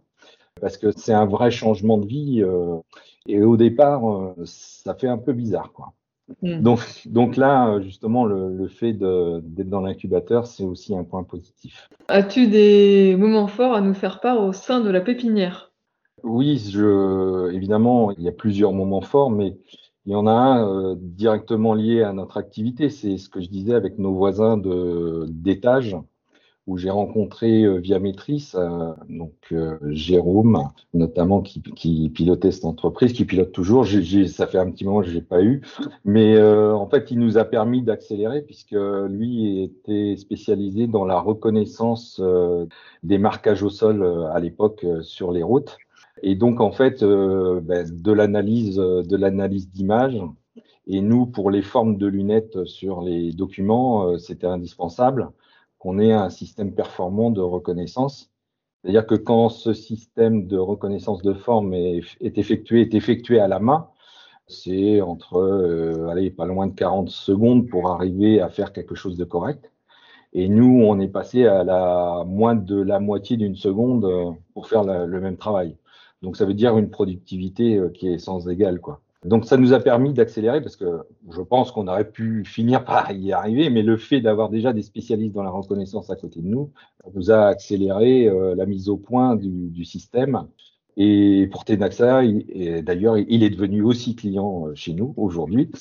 parce 0.62 0.78
que 0.78 0.92
c'est 0.92 1.14
un 1.14 1.26
vrai 1.26 1.50
changement 1.50 1.98
de 1.98 2.06
vie. 2.06 2.44
et 3.26 3.42
au 3.42 3.58
départ, 3.58 4.04
ça 4.46 4.94
fait 4.94 5.08
un 5.08 5.18
peu 5.18 5.34
bizarre, 5.34 5.72
quoi. 5.74 5.94
Mm. 6.42 6.62
Donc, 6.62 6.80
donc 7.06 7.38
là, 7.38 7.80
justement, 7.82 8.26
le, 8.26 8.68
fait 8.68 8.94
d'être 8.94 9.70
dans 9.70 9.82
l'incubateur, 9.82 10.48
c'est 10.48 10.64
aussi 10.64 10.96
un 10.96 11.04
point 11.04 11.24
positif. 11.24 11.90
As-tu 12.08 12.48
des 12.48 13.16
moments 13.18 13.48
forts 13.48 13.74
à 13.74 13.82
nous 13.82 13.94
faire 13.94 14.20
part 14.20 14.42
au 14.42 14.54
sein 14.54 14.82
de 14.82 14.90
la 14.90 15.02
pépinière? 15.02 15.72
Oui, 16.24 16.58
je, 16.72 17.52
évidemment, 17.52 18.12
il 18.12 18.24
y 18.24 18.28
a 18.28 18.32
plusieurs 18.32 18.74
moments 18.74 19.02
forts, 19.02 19.32
mais 19.32 19.58
il 20.06 20.14
y 20.14 20.16
en 20.16 20.28
a 20.28 20.32
un 20.32 20.68
euh, 20.68 20.96
directement 20.98 21.74
lié 21.74 22.04
à 22.04 22.14
notre 22.14 22.38
activité. 22.38 22.90
C'est 22.90 23.18
ce 23.18 23.30
que 23.30 23.42
je 23.42 23.50
disais 23.50 23.74
avec 23.74 23.98
nos 23.98 24.14
voisins 24.14 24.58
d'étage, 25.28 25.98
où 26.68 26.78
j'ai 26.78 26.90
rencontré 26.90 27.64
euh, 27.64 27.78
via 27.78 28.00
Maîtrise, 28.00 28.56
euh, 28.56 28.94
donc 29.10 29.34
euh, 29.52 29.78
Jérôme, 29.90 30.70
notamment 30.94 31.42
qui, 31.42 31.60
pilotait 32.10 32.52
cette 32.52 32.66
entreprise, 32.66 33.14
qui 33.14 33.26
pilote 33.26 33.52
toujours. 33.52 33.86
ça 34.28 34.48
fait 34.48 34.60
un 34.60 34.70
petit 34.70 34.86
moment 34.86 35.02
que 35.02 35.08
je 35.08 35.14
l'ai 35.14 35.22
pas 35.22 35.42
eu, 35.42 35.62
mais 36.06 36.42
en 36.42 36.88
fait, 36.88 37.12
il 37.12 37.20
nous 37.20 37.38
a 37.38 37.46
permis 37.46 37.82
d'accélérer 37.82 38.42
puisque 38.42 38.76
lui 39.10 39.64
était 39.64 40.16
spécialisé 40.18 40.88
dans 40.88 41.06
la 41.06 41.20
reconnaissance 41.20 42.22
des 43.04 43.18
marquages 43.18 43.64
au 43.64 43.70
sol 43.70 44.04
à 44.32 44.40
l'époque 44.40 44.86
sur 45.02 45.32
les 45.32 45.44
routes. 45.44 45.78
Et 46.22 46.36
donc, 46.36 46.62
en 46.62 46.72
fait, 46.72 47.04
ben, 47.04 47.88
de 47.90 48.12
l'analyse 48.12 48.76
de 48.76 49.16
l'analyse 49.16 49.70
d'images. 49.70 50.22
Et 50.88 51.02
nous, 51.02 51.26
pour 51.26 51.52
les 51.52 51.62
formes 51.62 51.98
de 51.98 52.08
lunettes 52.08 52.66
sur 52.66 53.02
les 53.02 53.32
documents, 53.32 54.18
c'était 54.18 54.48
indispensable 54.48 55.32
qu'on 55.82 55.98
ait 55.98 56.14
un 56.14 56.30
système 56.30 56.76
performant 56.76 57.32
de 57.32 57.42
reconnaissance. 57.42 58.30
C'est-à-dire 58.84 59.08
que 59.08 59.16
quand 59.16 59.50
ce 59.50 59.74
système 59.74 60.46
de 60.46 60.58
reconnaissance 60.58 61.24
de 61.24 61.34
forme 61.34 61.74
est, 61.74 62.04
effectué, 62.38 62.82
est 62.82 62.94
effectué 62.94 63.40
à 63.40 63.48
la 63.48 63.60
main, 63.60 63.90
c'est 64.48 65.02
entre, 65.02 65.38
euh, 65.38 66.08
allez, 66.10 66.30
pas 66.30 66.46
loin 66.46 66.68
de 66.68 66.76
40 66.76 67.10
secondes 67.10 67.68
pour 67.68 67.90
arriver 67.90 68.42
à 68.42 68.50
faire 68.50 68.74
quelque 68.74 68.94
chose 68.94 69.18
de 69.18 69.26
correct. 69.26 69.72
Et 70.34 70.50
nous, 70.50 70.84
on 70.84 71.00
est 71.00 71.08
passé 71.08 71.48
à 71.48 71.64
la 71.64 72.26
moins 72.28 72.56
de 72.56 72.80
la 72.80 73.00
moitié 73.00 73.38
d'une 73.38 73.56
seconde 73.56 74.06
euh, 74.06 74.32
pour 74.54 74.68
faire 74.68 74.84
le 74.84 75.20
même 75.20 75.38
travail. 75.38 75.78
Donc, 76.22 76.38
ça 76.38 76.46
veut 76.46 76.54
dire 76.54 76.78
une 76.78 76.92
productivité 76.92 77.78
euh, 77.78 77.90
qui 77.90 78.08
est 78.08 78.20
sans 78.20 78.48
égale, 78.50 78.80
quoi. 78.82 79.02
Donc 79.24 79.46
ça 79.46 79.56
nous 79.58 79.74
a 79.74 79.80
permis 79.80 80.14
d'accélérer 80.14 80.62
parce 80.62 80.76
que 80.76 81.02
je 81.30 81.42
pense 81.42 81.72
qu'on 81.72 81.88
aurait 81.88 82.10
pu 82.10 82.44
finir 82.44 82.84
par 82.84 83.12
y 83.12 83.32
arriver, 83.32 83.70
mais 83.70 83.84
le 83.84 83.96
fait 83.98 84.20
d'avoir 84.20 84.50
déjà 84.50 84.74
des 84.74 84.82
spécialistes 84.82 85.36
dans 85.36 85.44
la 85.44 85.52
reconnaissance 85.52 86.10
à 86.10 86.16
côté 86.16 86.42
de 86.42 86.48
nous 86.48 86.72
nous 87.14 87.30
a 87.30 87.46
accéléré 87.46 88.28
euh, 88.28 88.56
la 88.56 88.66
mise 88.66 88.90
au 88.90 88.98
point 88.98 89.36
du, 89.36 89.86
système. 89.86 90.48
Et 90.98 91.48
pour 91.52 91.66
Tenaxa, 91.66 92.22
d'ailleurs, 92.82 93.18
il 93.18 93.44
est 93.44 93.50
devenu 93.50 93.82
aussi 93.84 94.16
client 94.16 94.68
euh, 94.68 94.76
chez 94.76 94.94
nous 94.94 95.14
aujourd'hui. 95.18 95.72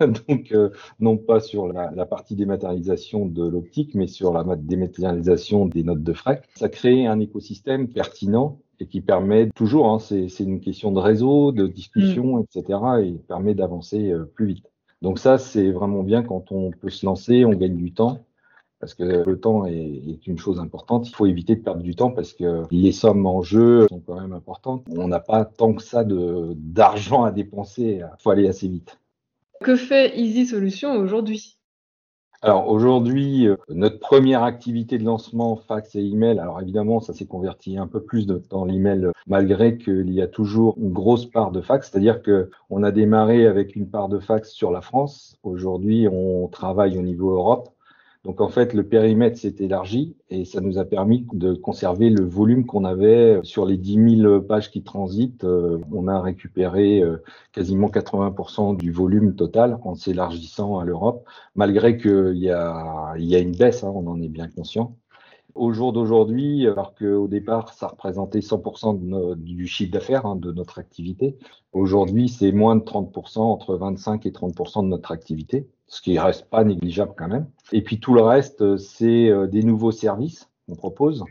Donc, 0.28 0.52
euh, 0.52 0.70
non 1.00 1.16
pas 1.16 1.40
sur 1.40 1.68
la, 1.68 1.90
la, 1.90 2.06
partie 2.06 2.36
dématérialisation 2.36 3.26
de 3.26 3.46
l'optique, 3.46 3.94
mais 3.94 4.06
sur 4.06 4.32
la 4.32 4.44
dématérialisation 4.56 5.66
des 5.66 5.82
notes 5.82 6.02
de 6.02 6.12
frais. 6.12 6.42
Ça 6.54 6.68
crée 6.68 7.06
un 7.06 7.18
écosystème 7.18 7.88
pertinent 7.88 8.60
et 8.80 8.86
qui 8.86 9.00
permet 9.00 9.48
toujours, 9.50 9.88
hein, 9.88 9.98
c'est 9.98 10.40
une 10.40 10.60
question 10.60 10.90
de 10.90 10.98
réseau, 10.98 11.52
de 11.52 11.66
discussion, 11.66 12.38
mm. 12.38 12.42
etc., 12.42 12.78
et 13.02 13.12
permet 13.28 13.54
d'avancer 13.54 14.10
euh, 14.10 14.24
plus 14.24 14.46
vite. 14.46 14.66
Donc 15.02 15.18
ça, 15.18 15.38
c'est 15.38 15.70
vraiment 15.70 16.02
bien 16.02 16.22
quand 16.22 16.50
on 16.50 16.70
peut 16.70 16.90
se 16.90 17.06
lancer, 17.06 17.44
on 17.44 17.50
gagne 17.50 17.76
du 17.76 17.92
temps, 17.92 18.18
parce 18.80 18.94
que 18.94 19.04
le 19.04 19.38
temps 19.38 19.66
est, 19.66 19.74
est, 19.74 20.26
une 20.26 20.38
chose 20.38 20.58
importante. 20.58 21.08
Il 21.08 21.14
faut 21.14 21.26
éviter 21.26 21.56
de 21.56 21.62
perdre 21.62 21.82
du 21.82 21.94
temps 21.94 22.10
parce 22.10 22.32
que 22.32 22.62
les 22.70 22.92
sommes 22.92 23.26
en 23.26 23.42
jeu 23.42 23.86
sont 23.88 24.00
quand 24.00 24.18
même 24.18 24.32
importantes. 24.32 24.84
On 24.90 25.08
n'a 25.08 25.20
pas 25.20 25.44
tant 25.44 25.74
que 25.74 25.82
ça 25.82 26.04
d'argent 26.04 27.24
à 27.24 27.30
dépenser, 27.30 28.00
il 28.00 28.10
faut 28.18 28.30
aller 28.30 28.48
assez 28.48 28.68
vite. 28.68 28.98
Que 29.62 29.76
fait 29.76 30.18
Easy 30.18 30.46
Solutions 30.46 30.96
aujourd'hui? 30.96 31.59
Alors 32.42 32.68
aujourd'hui, 32.68 33.46
euh, 33.46 33.56
notre 33.68 33.98
première 33.98 34.42
activité 34.42 34.96
de 34.96 35.04
lancement, 35.04 35.56
fax 35.56 35.94
et 35.94 36.00
email, 36.00 36.38
alors 36.38 36.58
évidemment, 36.60 37.00
ça 37.00 37.12
s'est 37.12 37.26
converti 37.26 37.76
un 37.76 37.86
peu 37.86 38.02
plus 38.02 38.26
dans 38.26 38.64
l'email, 38.64 39.08
malgré 39.26 39.76
qu'il 39.76 40.10
y 40.10 40.22
a 40.22 40.26
toujours 40.26 40.74
une 40.78 40.90
grosse 40.90 41.26
part 41.26 41.50
de 41.50 41.60
fax, 41.60 41.90
c'est-à-dire 41.90 42.22
que 42.22 42.50
on 42.70 42.82
a 42.82 42.92
démarré 42.92 43.46
avec 43.46 43.76
une 43.76 43.90
part 43.90 44.08
de 44.08 44.18
fax 44.18 44.50
sur 44.50 44.70
la 44.70 44.80
France. 44.80 45.36
Aujourd'hui, 45.42 46.08
on 46.10 46.48
travaille 46.48 46.96
au 46.96 47.02
niveau 47.02 47.32
Europe. 47.32 47.68
Donc 48.24 48.42
en 48.42 48.48
fait, 48.48 48.74
le 48.74 48.86
périmètre 48.86 49.38
s'est 49.38 49.54
élargi 49.60 50.14
et 50.28 50.44
ça 50.44 50.60
nous 50.60 50.76
a 50.78 50.84
permis 50.84 51.26
de 51.32 51.54
conserver 51.54 52.10
le 52.10 52.22
volume 52.22 52.66
qu'on 52.66 52.84
avait 52.84 53.40
sur 53.44 53.64
les 53.64 53.78
10 53.78 54.18
000 54.20 54.40
pages 54.42 54.70
qui 54.70 54.82
transitent. 54.82 55.44
Euh, 55.44 55.78
on 55.90 56.06
a 56.06 56.20
récupéré 56.20 57.00
euh, 57.00 57.22
quasiment 57.52 57.88
80% 57.88 58.76
du 58.76 58.92
volume 58.92 59.36
total 59.36 59.78
en 59.84 59.94
s'élargissant 59.94 60.78
à 60.78 60.84
l'Europe, 60.84 61.24
malgré 61.54 61.96
qu'il 61.96 62.36
y 62.36 62.50
a, 62.50 63.14
y 63.16 63.34
a 63.34 63.38
une 63.38 63.56
baisse, 63.56 63.84
hein, 63.84 63.92
on 63.94 64.06
en 64.06 64.20
est 64.20 64.28
bien 64.28 64.48
conscient. 64.48 64.96
Au 65.54 65.72
jour 65.72 65.92
d'aujourd'hui, 65.94 66.66
alors 66.66 66.94
qu'au 66.94 67.26
départ, 67.26 67.72
ça 67.72 67.88
représentait 67.88 68.40
100% 68.40 69.34
du 69.36 69.66
chiffre 69.66 69.92
d'affaires 69.92 70.26
hein, 70.26 70.36
de 70.36 70.52
notre 70.52 70.78
activité, 70.78 71.38
aujourd'hui, 71.72 72.28
c'est 72.28 72.52
moins 72.52 72.76
de 72.76 72.82
30%, 72.82 73.38
entre 73.40 73.76
25 73.76 74.26
et 74.26 74.30
30% 74.30 74.84
de 74.84 74.88
notre 74.88 75.10
activité 75.10 75.66
ce 75.90 76.00
qui 76.00 76.18
reste 76.18 76.48
pas 76.48 76.64
négligeable 76.64 77.12
quand 77.16 77.28
même. 77.28 77.46
Et 77.72 77.82
puis 77.82 77.98
tout 78.00 78.14
le 78.14 78.22
reste, 78.22 78.76
c'est 78.78 79.28
euh, 79.28 79.46
des 79.46 79.64
nouveaux 79.64 79.92
services 79.92 80.48
qu'on 80.66 80.76
propose. 80.76 81.24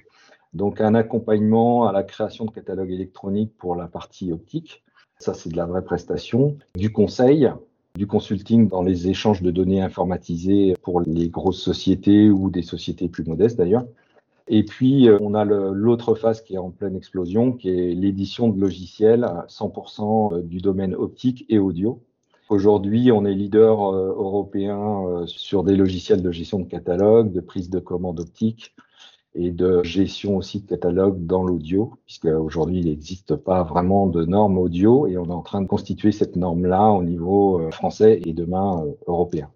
Donc 0.54 0.82
un 0.82 0.96
accompagnement 0.96 1.88
à 1.88 1.94
la 1.94 2.04
création 2.04 2.46
de 2.46 2.52
catalogues 2.52 2.92
électroniques 2.92 3.54
pour 3.58 3.76
la 3.76 3.88
partie 3.88 4.32
optique. 4.32 4.84
Ça, 5.18 5.34
c'est 5.34 5.50
de 5.50 5.58
la 5.58 5.66
vraie 5.66 5.84
prestation. 5.84 6.58
Du 6.76 6.92
conseil, 6.92 7.50
du 7.96 8.06
consulting 8.06 8.68
dans 8.68 8.84
les 8.84 9.08
échanges 9.08 9.42
de 9.42 9.52
données 9.52 9.82
informatisées 9.82 10.76
pour 10.82 11.02
les 11.02 11.30
grosses 11.30 11.62
sociétés 11.62 12.30
ou 12.30 12.50
des 12.50 12.62
sociétés 12.62 13.08
plus 13.08 13.24
modestes 13.26 13.58
d'ailleurs. 13.58 13.86
Et 14.50 14.64
puis, 14.64 15.08
euh, 15.08 15.18
on 15.22 15.36
a 15.36 15.46
l'autre 15.46 16.16
phase 16.16 16.42
qui 16.42 16.56
est 16.56 16.58
en 16.58 16.72
pleine 16.72 16.96
explosion, 16.96 17.54
qui 17.54 17.70
est 17.70 17.94
l'édition 17.94 18.50
de 18.50 18.60
logiciels 18.60 19.26
100% 19.48 20.34
euh, 20.34 20.42
du 20.42 20.58
domaine 20.58 20.96
optique 20.96 21.46
et 21.48 21.60
audio. 21.60 22.02
Aujourd'hui, 22.50 23.12
on 23.12 23.26
est 23.26 23.36
leader 23.36 23.94
euh, 23.94 24.08
européen 24.18 25.06
euh, 25.06 25.28
sur 25.28 25.64
des 25.64 25.76
logiciels 25.76 26.24
de 26.24 26.32
gestion 26.32 26.58
de 26.58 26.64
catalogue, 26.66 27.32
de 27.32 27.42
prise 27.42 27.70
de 27.70 27.78
commande 27.78 28.20
optique 28.20 28.76
et 29.36 29.52
de 29.52 29.84
gestion 29.84 30.36
aussi 30.38 30.62
de 30.62 30.66
catalogue 30.66 31.28
dans 31.28 31.44
l'audio, 31.44 31.94
puisque 32.08 32.26
aujourd'hui 32.26 32.80
il 32.80 32.88
n'existe 32.88 33.36
pas 33.36 33.62
vraiment 33.62 34.08
de 34.08 34.26
normes 34.26 34.58
audio 34.58 35.06
et 35.06 35.20
on 35.20 35.26
est 35.26 35.32
en 35.32 35.44
train 35.44 35.62
de 35.62 35.68
constituer 35.68 36.12
cette 36.12 36.36
norme-là 36.36 36.90
au 36.90 37.04
niveau 37.04 37.62
euh, 37.62 37.70
français 37.70 38.20
et 38.26 38.34
demain 38.34 38.84
européen. 39.06 39.52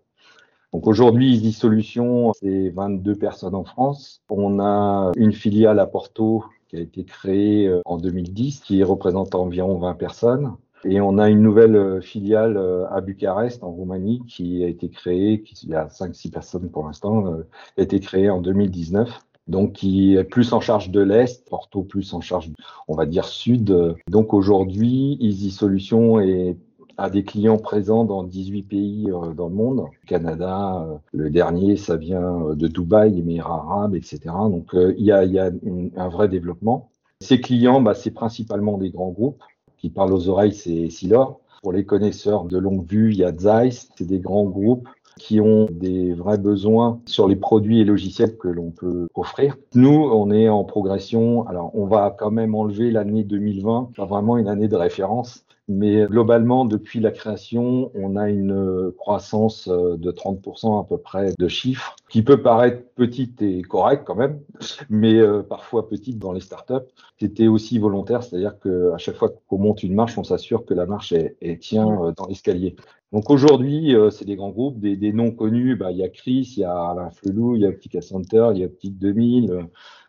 Donc 0.71 0.85
aujourd'hui, 0.85 1.33
Easy 1.33 1.51
Solutions, 1.51 2.31
c'est 2.33 2.69
22 2.69 3.15
personnes 3.15 3.55
en 3.55 3.63
France. 3.63 4.21
On 4.29 4.59
a 4.59 5.11
une 5.15 5.33
filiale 5.33 5.79
à 5.79 5.87
Porto 5.87 6.43
qui 6.67 6.77
a 6.77 6.79
été 6.79 7.03
créée 7.05 7.71
en 7.85 7.97
2010, 7.97 8.59
qui 8.59 8.83
représente 8.83 9.33
environ 9.33 9.79
20 9.79 9.95
personnes. 9.95 10.57
Et 10.85 11.01
on 11.01 11.17
a 11.17 11.29
une 11.29 11.41
nouvelle 11.41 11.75
euh, 11.75 12.01
filiale 12.01 12.57
euh, 12.57 12.85
à 12.89 13.01
Bucarest, 13.01 13.63
en 13.63 13.71
Roumanie, 13.71 14.21
qui 14.27 14.63
a 14.63 14.67
été 14.67 14.89
créée, 14.89 15.41
qui, 15.41 15.55
il 15.63 15.69
y 15.69 15.75
a 15.75 15.87
5-6 15.87 16.31
personnes 16.31 16.69
pour 16.69 16.85
l'instant, 16.85 17.27
euh, 17.27 17.47
a 17.77 17.81
été 17.81 17.99
créée 17.99 18.29
en 18.29 18.41
2019 18.41 19.09
donc 19.49 19.73
qui 19.73 20.15
est 20.15 20.23
plus 20.23 20.53
en 20.53 20.61
charge 20.61 20.89
de 20.89 21.01
l'Est, 21.01 21.45
Porto 21.49 21.83
plus 21.83 22.13
en 22.13 22.21
charge, 22.21 22.49
on 22.87 22.95
va 22.95 23.05
dire, 23.05 23.25
Sud. 23.25 23.75
Donc 24.07 24.33
aujourd'hui, 24.33 25.17
Easy 25.19 25.51
Solutions 25.51 26.21
est 26.21 26.55
a 26.95 27.09
des 27.09 27.25
clients 27.25 27.57
présents 27.57 28.05
dans 28.05 28.23
18 28.23 28.63
pays 28.63 29.09
dans 29.35 29.49
le 29.49 29.53
monde. 29.53 29.87
Canada, 30.07 30.87
le 31.11 31.29
dernier, 31.29 31.75
ça 31.75 31.97
vient 31.97 32.53
de 32.55 32.67
Dubaï, 32.67 33.19
Émirats 33.19 33.65
arabes, 33.67 33.95
etc. 33.95 34.19
Donc 34.49 34.69
il 34.73 35.03
y 35.03 35.11
a, 35.11 35.25
y 35.25 35.39
a 35.39 35.51
un 35.97 36.07
vrai 36.07 36.29
développement. 36.29 36.89
Ces 37.19 37.41
clients, 37.41 37.81
bah, 37.81 37.95
c'est 37.95 38.11
principalement 38.11 38.77
des 38.77 38.91
grands 38.91 39.11
groupes 39.11 39.43
qui 39.83 39.89
parle 39.89 40.13
aux 40.13 40.29
oreilles, 40.29 40.53
c'est 40.53 40.89
Silor. 40.89 41.41
Pour 41.61 41.73
les 41.73 41.83
connaisseurs 41.83 42.45
de 42.45 42.57
longue 42.57 42.89
vue, 42.89 43.11
il 43.11 43.17
y 43.17 43.25
a 43.25 43.33
Zeiss. 43.37 43.89
C'est 43.97 44.07
des 44.07 44.19
grands 44.19 44.45
groupes 44.45 44.87
qui 45.17 45.41
ont 45.41 45.67
des 45.69 46.13
vrais 46.13 46.37
besoins 46.37 47.01
sur 47.05 47.27
les 47.27 47.35
produits 47.35 47.81
et 47.81 47.83
logiciels 47.83 48.37
que 48.37 48.47
l'on 48.47 48.71
peut 48.71 49.09
offrir. 49.13 49.57
Nous, 49.75 49.91
on 49.91 50.31
est 50.31 50.47
en 50.47 50.63
progression. 50.63 51.45
Alors, 51.47 51.71
on 51.73 51.85
va 51.85 52.15
quand 52.17 52.31
même 52.31 52.55
enlever 52.55 52.91
l'année 52.91 53.25
2020, 53.25 53.89
pas 53.97 54.05
vraiment 54.05 54.37
une 54.37 54.47
année 54.47 54.69
de 54.69 54.77
référence. 54.77 55.43
Mais 55.69 56.05
globalement, 56.07 56.65
depuis 56.65 56.99
la 56.99 57.11
création, 57.11 57.89
on 57.95 58.17
a 58.17 58.29
une 58.29 58.91
croissance 58.97 59.69
euh, 59.69 59.95
de 59.95 60.11
30% 60.11 60.81
à 60.81 60.83
peu 60.83 60.97
près 60.97 61.31
de 61.39 61.47
chiffres, 61.47 61.95
qui 62.09 62.21
peut 62.21 62.41
paraître 62.41 62.83
petite 62.95 63.41
et 63.41 63.61
correcte 63.61 64.03
quand 64.05 64.15
même, 64.15 64.41
mais 64.89 65.15
euh, 65.15 65.41
parfois 65.41 65.87
petite 65.87 66.19
dans 66.19 66.33
les 66.33 66.41
startups. 66.41 66.85
C'était 67.17 67.47
aussi 67.47 67.79
volontaire, 67.79 68.23
c'est-à-dire 68.23 68.59
qu'à 68.59 68.97
chaque 68.97 69.15
fois 69.15 69.29
qu'on 69.47 69.57
monte 69.57 69.83
une 69.83 69.95
marche, 69.95 70.17
on 70.17 70.25
s'assure 70.25 70.65
que 70.65 70.73
la 70.73 70.85
marche 70.85 71.13
est, 71.13 71.61
tient 71.61 71.89
euh, 72.03 72.11
dans 72.11 72.27
l'escalier. 72.27 72.75
Donc 73.13 73.29
aujourd'hui, 73.29 73.95
c'est 74.09 74.25
des 74.25 74.35
grands 74.35 74.49
groupes, 74.49 74.79
des, 74.79 74.97
des 74.97 75.13
noms 75.13 75.29
connus. 75.29 75.75
Bah, 75.75 75.91
il 75.91 75.97
y 75.97 76.03
a 76.03 76.09
Chris, 76.09 76.55
il 76.57 76.61
y 76.61 76.63
a 76.63 76.75
Alain 76.89 77.11
Flelou, 77.11 77.55
il 77.55 77.61
y 77.61 77.65
a 77.65 77.69
Optica 77.69 78.01
Center, 78.01 78.49
il 78.53 78.59
y 78.59 78.63
a 78.63 78.65
Optique 78.65 78.97
2000. 78.97 79.67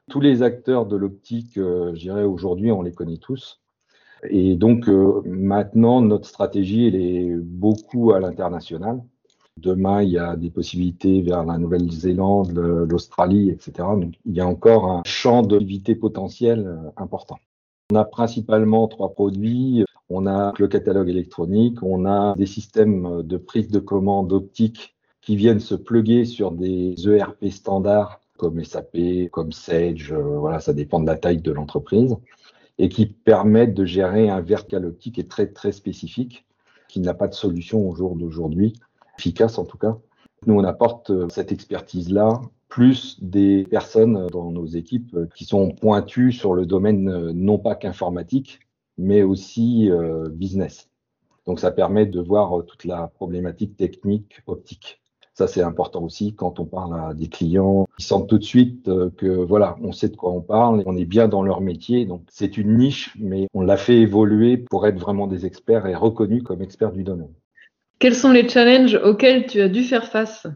Tous 0.08 0.20
les 0.20 0.42
acteurs 0.42 0.86
de 0.86 0.96
l'optique, 0.96 1.52
je 1.56 1.92
dirais 1.92 2.24
aujourd'hui, 2.24 2.72
on 2.72 2.80
les 2.80 2.92
connaît 2.92 3.18
tous. 3.18 3.60
Et 4.30 4.56
donc 4.56 4.88
euh, 4.88 5.22
maintenant, 5.24 6.00
notre 6.00 6.28
stratégie, 6.28 6.86
elle 6.86 6.96
est 6.96 7.34
beaucoup 7.36 8.12
à 8.12 8.20
l'international. 8.20 9.02
Demain, 9.56 10.02
il 10.02 10.10
y 10.10 10.18
a 10.18 10.36
des 10.36 10.50
possibilités 10.50 11.22
vers 11.22 11.44
la 11.44 11.58
Nouvelle-Zélande, 11.58 12.58
l'Australie, 12.90 13.50
etc. 13.50 13.72
Donc, 13.96 14.14
il 14.24 14.34
y 14.34 14.40
a 14.40 14.46
encore 14.46 14.90
un 14.90 15.02
champ 15.06 15.42
d'activité 15.42 15.94
potentiel 15.94 16.66
euh, 16.66 16.90
important. 16.96 17.38
On 17.92 17.96
a 17.96 18.04
principalement 18.04 18.88
trois 18.88 19.12
produits. 19.12 19.84
On 20.10 20.26
a 20.26 20.52
le 20.58 20.68
catalogue 20.68 21.08
électronique, 21.08 21.82
on 21.82 22.04
a 22.04 22.34
des 22.36 22.46
systèmes 22.46 23.22
de 23.22 23.36
prise 23.38 23.68
de 23.68 23.78
commande 23.78 24.32
optique 24.32 24.96
qui 25.22 25.36
viennent 25.36 25.60
se 25.60 25.74
pluguer 25.74 26.26
sur 26.26 26.50
des 26.52 26.94
ERP 27.08 27.46
standards 27.46 28.20
comme 28.36 28.62
SAP, 28.62 29.30
comme 29.30 29.52
Sage, 29.52 30.12
voilà, 30.12 30.60
ça 30.60 30.72
dépend 30.72 31.00
de 31.00 31.06
la 31.06 31.16
taille 31.16 31.40
de 31.40 31.52
l'entreprise, 31.52 32.16
et 32.78 32.88
qui 32.88 33.06
permettent 33.06 33.74
de 33.74 33.84
gérer 33.84 34.28
un 34.28 34.40
vertical 34.40 34.84
optique 34.86 35.16
qui 35.16 35.20
est 35.20 35.30
très 35.30 35.46
très 35.46 35.72
spécifique, 35.72 36.46
qui 36.88 37.00
n'a 37.00 37.14
pas 37.14 37.28
de 37.28 37.34
solution 37.34 37.88
au 37.88 37.94
jour 37.94 38.16
d'aujourd'hui, 38.16 38.74
efficace 39.18 39.58
en 39.58 39.64
tout 39.64 39.78
cas. 39.78 39.96
Nous, 40.46 40.54
on 40.54 40.64
apporte 40.64 41.12
cette 41.30 41.52
expertise-là 41.52 42.40
plus 42.68 43.22
des 43.22 43.64
personnes 43.64 44.26
dans 44.32 44.50
nos 44.50 44.66
équipes 44.66 45.16
qui 45.36 45.44
sont 45.44 45.70
pointues 45.70 46.32
sur 46.32 46.54
le 46.54 46.66
domaine 46.66 47.08
euh, 47.08 47.32
non 47.32 47.56
pas 47.56 47.76
qu'informatique, 47.76 48.58
mais 48.98 49.22
aussi 49.22 49.88
euh, 49.90 50.28
business. 50.28 50.90
Donc 51.46 51.60
ça 51.60 51.70
permet 51.70 52.04
de 52.04 52.20
voir 52.20 52.58
euh, 52.58 52.62
toute 52.62 52.84
la 52.84 53.06
problématique 53.06 53.76
technique 53.76 54.40
optique. 54.48 55.00
Ça, 55.34 55.48
c'est 55.48 55.62
important 55.62 56.02
aussi 56.02 56.34
quand 56.34 56.60
on 56.60 56.64
parle 56.64 56.98
à 56.98 57.12
des 57.12 57.28
clients. 57.28 57.86
Ils 57.98 58.04
sentent 58.04 58.28
tout 58.28 58.38
de 58.38 58.44
suite 58.44 58.84
que 59.16 59.26
voilà, 59.26 59.76
on 59.82 59.92
sait 59.92 60.08
de 60.08 60.16
quoi 60.16 60.30
on 60.30 60.40
parle, 60.40 60.82
on 60.86 60.96
est 60.96 61.04
bien 61.04 61.26
dans 61.28 61.42
leur 61.42 61.60
métier. 61.60 62.06
Donc 62.06 62.22
c'est 62.28 62.56
une 62.56 62.76
niche, 62.76 63.14
mais 63.18 63.48
on 63.52 63.62
l'a 63.62 63.76
fait 63.76 63.98
évoluer 63.98 64.56
pour 64.56 64.86
être 64.86 64.98
vraiment 64.98 65.26
des 65.26 65.44
experts 65.44 65.86
et 65.86 65.94
reconnus 65.94 66.44
comme 66.44 66.62
experts 66.62 66.92
du 66.92 67.02
domaine. 67.02 67.32
Quels 67.98 68.14
sont 68.14 68.30
les 68.30 68.48
challenges 68.48 69.00
auxquels 69.02 69.46
tu 69.46 69.60
as 69.60 69.68
dû 69.68 69.82
faire 69.82 70.06
face? 70.06 70.46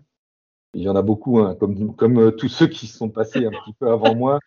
Il 0.75 0.83
y 0.83 0.89
en 0.89 0.97
a 0.97 1.03
beaucoup, 1.03 1.39
hein, 1.39 1.57
comme, 1.59 1.97
comme 1.97 2.19
euh, 2.19 2.31
tous 2.31 2.49
ceux 2.49 2.67
qui 2.67 2.87
sont 2.87 3.09
passés 3.09 3.47
un 3.47 3.51
petit 3.51 3.73
peu 3.81 3.91
avant 3.91 4.15
moi. 4.15 4.39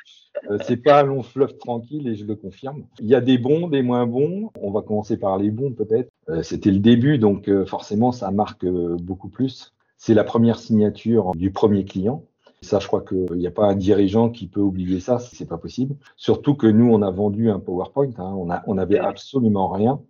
Euh, 0.49 0.59
c'est 0.65 0.77
pas 0.77 1.01
un 1.01 1.03
long 1.03 1.23
fleuve 1.23 1.57
tranquille 1.57 2.07
et 2.07 2.15
je 2.15 2.25
le 2.25 2.35
confirme. 2.35 2.83
Il 2.99 3.07
y 3.07 3.15
a 3.15 3.21
des 3.21 3.37
bons, 3.37 3.67
des 3.67 3.81
moins 3.81 4.05
bons. 4.05 4.51
On 4.61 4.71
va 4.71 4.81
commencer 4.81 5.17
par 5.17 5.37
les 5.37 5.49
bons 5.49 5.73
peut-être. 5.73 6.09
Euh, 6.29 6.43
c'était 6.43 6.71
le 6.71 6.79
début, 6.79 7.17
donc 7.17 7.49
forcément 7.65 8.11
ça 8.11 8.29
marque 8.31 8.65
beaucoup 8.65 9.29
plus. 9.29 9.73
C'est 10.03 10.15
la 10.15 10.23
première 10.23 10.57
signature 10.57 11.35
du 11.35 11.51
premier 11.51 11.85
client. 11.85 12.25
Ça, 12.63 12.79
je 12.79 12.87
crois 12.87 13.03
qu'il 13.03 13.37
n'y 13.37 13.45
a 13.45 13.51
pas 13.51 13.67
un 13.67 13.75
dirigeant 13.75 14.31
qui 14.31 14.47
peut 14.47 14.59
oublier 14.59 14.99
ça, 14.99 15.19
c'est 15.19 15.45
pas 15.45 15.59
possible. 15.59 15.95
Surtout 16.17 16.55
que 16.55 16.65
nous, 16.65 16.91
on 16.91 17.03
a 17.03 17.11
vendu 17.11 17.51
un 17.51 17.59
PowerPoint, 17.59 18.09
hein. 18.17 18.33
on, 18.35 18.49
a, 18.49 18.63
on 18.65 18.79
avait 18.79 18.97
absolument 18.97 19.69
rien. 19.69 20.01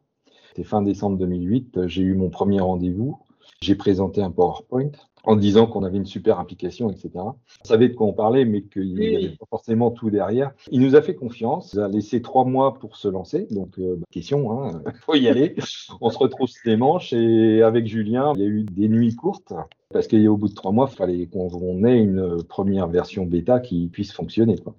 C'était 0.48 0.63
fin 0.63 0.81
décembre 0.81 1.17
2008, 1.17 1.88
j'ai 1.88 2.03
eu 2.03 2.13
mon 2.13 2.29
premier 2.29 2.62
rendez-vous, 2.62 3.19
j'ai 3.62 3.75
présenté 3.75 4.21
un 4.21 4.31
PowerPoint 4.31 4.91
en 5.23 5.35
disant 5.35 5.67
qu'on 5.67 5.83
avait 5.83 5.97
une 5.97 6.05
super 6.05 6.39
application, 6.39 6.89
etc. 6.89 7.09
On 7.15 7.35
savait 7.63 7.89
de 7.89 7.93
quoi 7.93 8.07
on 8.07 8.13
parlait, 8.13 8.45
mais 8.45 8.63
qu'il 8.63 8.95
n'y 8.95 9.15
avait 9.15 9.29
pas 9.29 9.45
forcément 9.49 9.91
tout 9.91 10.09
derrière. 10.09 10.51
Il 10.71 10.81
nous 10.81 10.95
a 10.95 11.01
fait 11.01 11.15
confiance, 11.15 11.73
il 11.73 11.79
a 11.79 11.87
laissé 11.87 12.21
trois 12.21 12.45
mois 12.45 12.75
pour 12.75 12.97
se 12.97 13.07
lancer, 13.07 13.47
donc 13.51 13.77
euh, 13.79 13.99
question, 14.11 14.51
hein, 14.51 14.81
faut 15.05 15.15
y 15.15 15.27
aller. 15.27 15.55
on 16.01 16.09
se 16.09 16.17
retrousse 16.17 16.55
les 16.65 16.77
manches 16.77 17.13
et 17.13 17.61
avec 17.61 17.87
Julien, 17.87 18.33
il 18.35 18.41
y 18.41 18.45
a 18.45 18.47
eu 18.47 18.63
des 18.63 18.87
nuits 18.87 19.15
courtes 19.15 19.53
parce 19.91 20.07
qu'au 20.07 20.37
bout 20.37 20.49
de 20.49 20.53
trois 20.53 20.71
mois, 20.71 20.87
il 20.91 20.95
fallait 20.95 21.25
qu'on 21.27 21.85
ait 21.85 21.99
une 21.99 22.43
première 22.43 22.87
version 22.87 23.25
bêta 23.25 23.59
qui 23.59 23.87
puisse 23.87 24.13
fonctionner. 24.13 24.57
Quoi. 24.57 24.73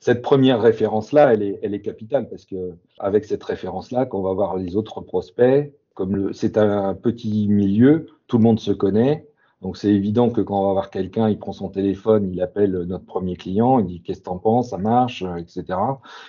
Cette 0.00 0.22
première 0.22 0.60
référence-là, 0.60 1.32
elle 1.32 1.42
est, 1.42 1.58
elle 1.62 1.74
est 1.74 1.80
capitale 1.80 2.28
parce 2.28 2.44
que 2.44 2.72
avec 2.98 3.24
cette 3.24 3.44
référence-là, 3.44 4.06
qu'on 4.06 4.22
va 4.22 4.32
voir 4.32 4.56
les 4.56 4.76
autres 4.76 5.00
prospects, 5.00 5.72
comme 5.94 6.32
c'est 6.32 6.58
un 6.58 6.94
petit 6.94 7.48
milieu, 7.48 8.06
tout 8.26 8.38
le 8.38 8.42
monde 8.42 8.60
se 8.60 8.72
connaît, 8.72 9.26
donc 9.64 9.78
c'est 9.78 9.88
évident 9.88 10.28
que 10.28 10.42
quand 10.42 10.60
on 10.60 10.66
va 10.66 10.72
voir 10.74 10.90
quelqu'un, 10.90 11.30
il 11.30 11.38
prend 11.38 11.52
son 11.52 11.70
téléphone, 11.70 12.30
il 12.30 12.42
appelle 12.42 12.72
notre 12.82 13.06
premier 13.06 13.34
client, 13.34 13.78
il 13.78 13.86
dit 13.86 14.02
qu'est-ce 14.02 14.18
que 14.18 14.24
t'en 14.26 14.38
penses, 14.38 14.70
ça 14.70 14.78
marche, 14.78 15.22
euh, 15.22 15.36
etc. 15.36 15.64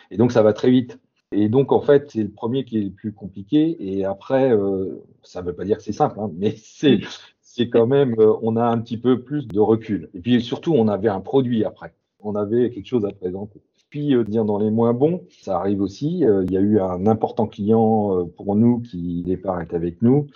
Et 0.10 0.15
donc 0.15 0.32
ça 0.32 0.42
va 0.42 0.54
très 0.54 0.72
vite. 0.72 1.01
Et 1.34 1.50
donc 1.50 1.74
en 1.74 1.82
fait 1.82 2.12
c'est 2.12 2.24
le 2.24 2.30
premier 2.30 2.63
qui 2.63 2.77
est 2.77 2.84
le 2.86 2.92
plus 2.92 3.12
compliqué. 3.12 3.75
Et 3.77 4.06
après, 4.06 4.54
euh, 4.54 5.04
ça 5.22 5.42
ne 5.42 5.48
veut 5.48 5.54
pas 5.54 5.65
dire 5.65 5.77
que 5.77 5.84
c'est 5.84 5.92
simple, 5.92 6.18
hein, 6.22 6.32
mais 6.34 6.56
c'est 6.63 7.01
c'est 7.42 7.68
quand 7.68 7.88
même, 7.88 8.15
euh, 8.20 8.36
on 8.42 8.56
a 8.56 8.63
un 8.63 8.80
petit 8.80 8.98
peu 8.98 9.22
plus 9.22 9.46
de 9.50 9.60
recul. 9.60 10.10
Et 10.13 10.22
puis 10.22 10.42
surtout, 10.42 10.74
on 10.74 10.88
avait 10.88 11.10
un 11.10 11.20
produit 11.20 11.65
après. 11.65 11.94
On 12.22 12.36
avait 12.36 12.70
quelque 12.70 12.88
chose 12.88 13.04
à 13.04 13.12
présenter. 13.12 13.62
Puis 13.89 14.15
dire 14.25 14.46
dans 14.46 14.60
les 14.60 14.72
moins 14.72 14.94
bons, 14.94 15.24
ça 15.42 15.58
arrive 15.58 15.82
aussi. 15.82 16.20
il 16.20 16.51
y 16.51 16.58
a 16.58 16.62
eu 16.62 16.80
un 16.80 17.06
important 17.08 17.48
client 17.48 18.25
pour 18.36 18.56
nous 18.56 18.80
qui 18.80 19.22
au 19.24 19.27
départ 19.27 19.62
est 19.62 19.74
avec 19.74 20.01
nous 20.01 20.27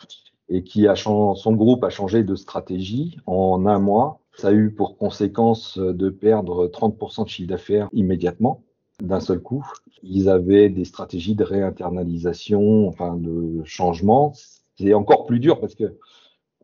et 0.49 0.63
qui 0.63 0.87
a 0.87 0.95
son 0.95 1.35
groupe 1.53 1.83
a 1.83 1.89
changé 1.89 2.23
de 2.23 2.35
stratégie 2.35 3.17
en 3.25 3.65
un 3.65 3.79
mois. 3.79 4.19
Ça 4.35 4.49
a 4.49 4.51
eu 4.51 4.71
pour 4.71 4.97
conséquence 4.97 5.77
de 5.77 6.09
perdre 6.09 6.67
30% 6.67 7.25
de 7.25 7.29
chiffre 7.29 7.49
d'affaires 7.49 7.89
immédiatement, 7.93 8.63
d'un 9.01 9.19
seul 9.19 9.39
coup. 9.39 9.65
Ils 10.01 10.29
avaient 10.29 10.69
des 10.69 10.85
stratégies 10.85 11.35
de 11.35 11.43
réinternalisation, 11.43 12.87
enfin 12.87 13.15
de 13.15 13.61
changement. 13.65 14.33
C'est 14.77 14.93
encore 14.93 15.25
plus 15.25 15.39
dur 15.39 15.59
parce 15.59 15.75
que 15.75 15.97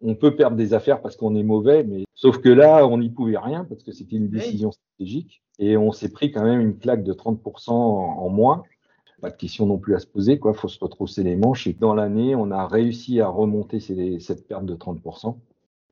on 0.02 0.16
peut 0.16 0.36
perdre 0.36 0.58
des 0.58 0.74
affaires 0.74 1.02
parce 1.02 1.16
qu'on 1.16 1.36
est 1.36 1.44
mauvais, 1.44 1.84
mais 1.84 2.04
sauf 2.14 2.40
que 2.40 2.50
là, 2.50 2.86
on 2.86 2.98
n'y 2.98 3.10
pouvait 3.10 3.38
rien 3.38 3.66
parce 3.66 3.84
que 3.84 3.92
c'était 3.92 4.18
une 4.18 4.30
décision 4.30 4.72
stratégique 4.72 5.42
et 5.58 5.78
on 5.78 5.92
s'est 5.92 6.10
pris 6.10 6.32
quand 6.32 6.44
même 6.44 6.62
une 6.62 6.78
claque 6.78 7.04
de 7.04 7.14
30% 7.14 7.72
en 7.72 8.30
moins 8.30 8.64
pas 9.26 9.32
de 9.32 9.38
question 9.38 9.66
non 9.66 9.80
plus 9.80 9.96
à 9.96 10.00
se 10.00 10.06
poser, 10.06 10.38
quoi. 10.38 10.54
Faut 10.54 10.68
se 10.68 10.78
retrousser 10.80 11.24
les 11.24 11.36
manches. 11.36 11.66
Et 11.66 11.74
dans 11.74 11.96
l'année, 11.96 12.36
on 12.36 12.52
a 12.52 12.68
réussi 12.68 13.22
à 13.22 13.28
remonter 13.28 13.80
cette 13.80 14.48
perte 14.48 14.68
de 14.68 14.76
30%. 14.76 15.36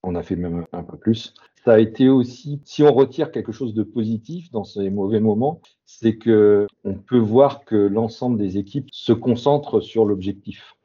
On 0.04 0.13
a 0.13 0.22
fait 0.22 0.36
même 0.36 0.65
un 0.72 0.84
peu 0.84 0.98
plus. 0.98 1.34
Ça 1.65 1.74
a 1.74 1.80
été 1.80 2.10
aussi, 2.10 2.62
si 2.63 2.84
on 2.84 2.93
retire 2.93 3.32
quelque 3.32 3.52
chose 3.52 3.74
de 3.74 3.82
positif 3.82 4.52
dans 4.52 4.63
ces 4.63 4.91
mauvais 4.91 5.19
moments, 5.19 5.62
c'est 5.84 6.17
que 6.17 6.67
on 6.84 6.93
peut 6.93 7.17
voir 7.17 7.65
que 7.65 7.76
l'ensemble 7.76 8.38
des 8.38 8.60
équipes 8.60 8.89
se 8.91 9.13
concentrent 9.13 9.82
sur 9.82 10.06
l'objectif. 10.06 10.76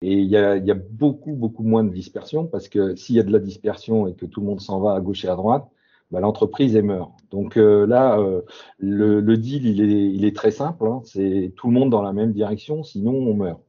Et 0.00 0.14
il 0.14 0.28
y, 0.28 0.36
a, 0.36 0.56
il 0.56 0.66
y 0.66 0.72
a 0.72 0.80
beaucoup, 0.90 1.34
beaucoup 1.34 1.62
moins 1.62 1.84
de 1.84 1.90
dispersion 1.90 2.46
parce 2.46 2.68
que 2.68 2.96
s'il 2.96 3.14
y 3.14 3.20
a 3.20 3.22
de 3.22 3.30
la 3.30 3.38
dispersion 3.38 4.08
et 4.08 4.14
que 4.14 4.26
tout 4.26 4.40
le 4.40 4.46
monde 4.46 4.60
s'en 4.60 4.80
va 4.80 4.94
à 4.94 5.00
gauche 5.00 5.24
et 5.24 5.28
à 5.28 5.36
droite, 5.36 5.68
bah, 6.12 6.20
l'entreprise 6.20 6.76
meurt. 6.76 7.10
Donc 7.30 7.56
euh, 7.56 7.86
là, 7.86 8.18
euh, 8.18 8.42
le, 8.78 9.36
deal, 9.36 9.66
il 9.66 10.24
est, 10.24 10.36
très 10.36 10.50
simple. 10.50 10.86
Hein. 10.86 11.00
c'est 11.04 11.52
tout 11.56 11.68
le 11.68 11.72
monde 11.72 11.88
dans 11.88 12.02
la 12.02 12.12
même 12.12 12.32
direction, 12.32 12.82
sinon 12.82 13.12
on 13.12 13.34
meurt. 13.34 13.60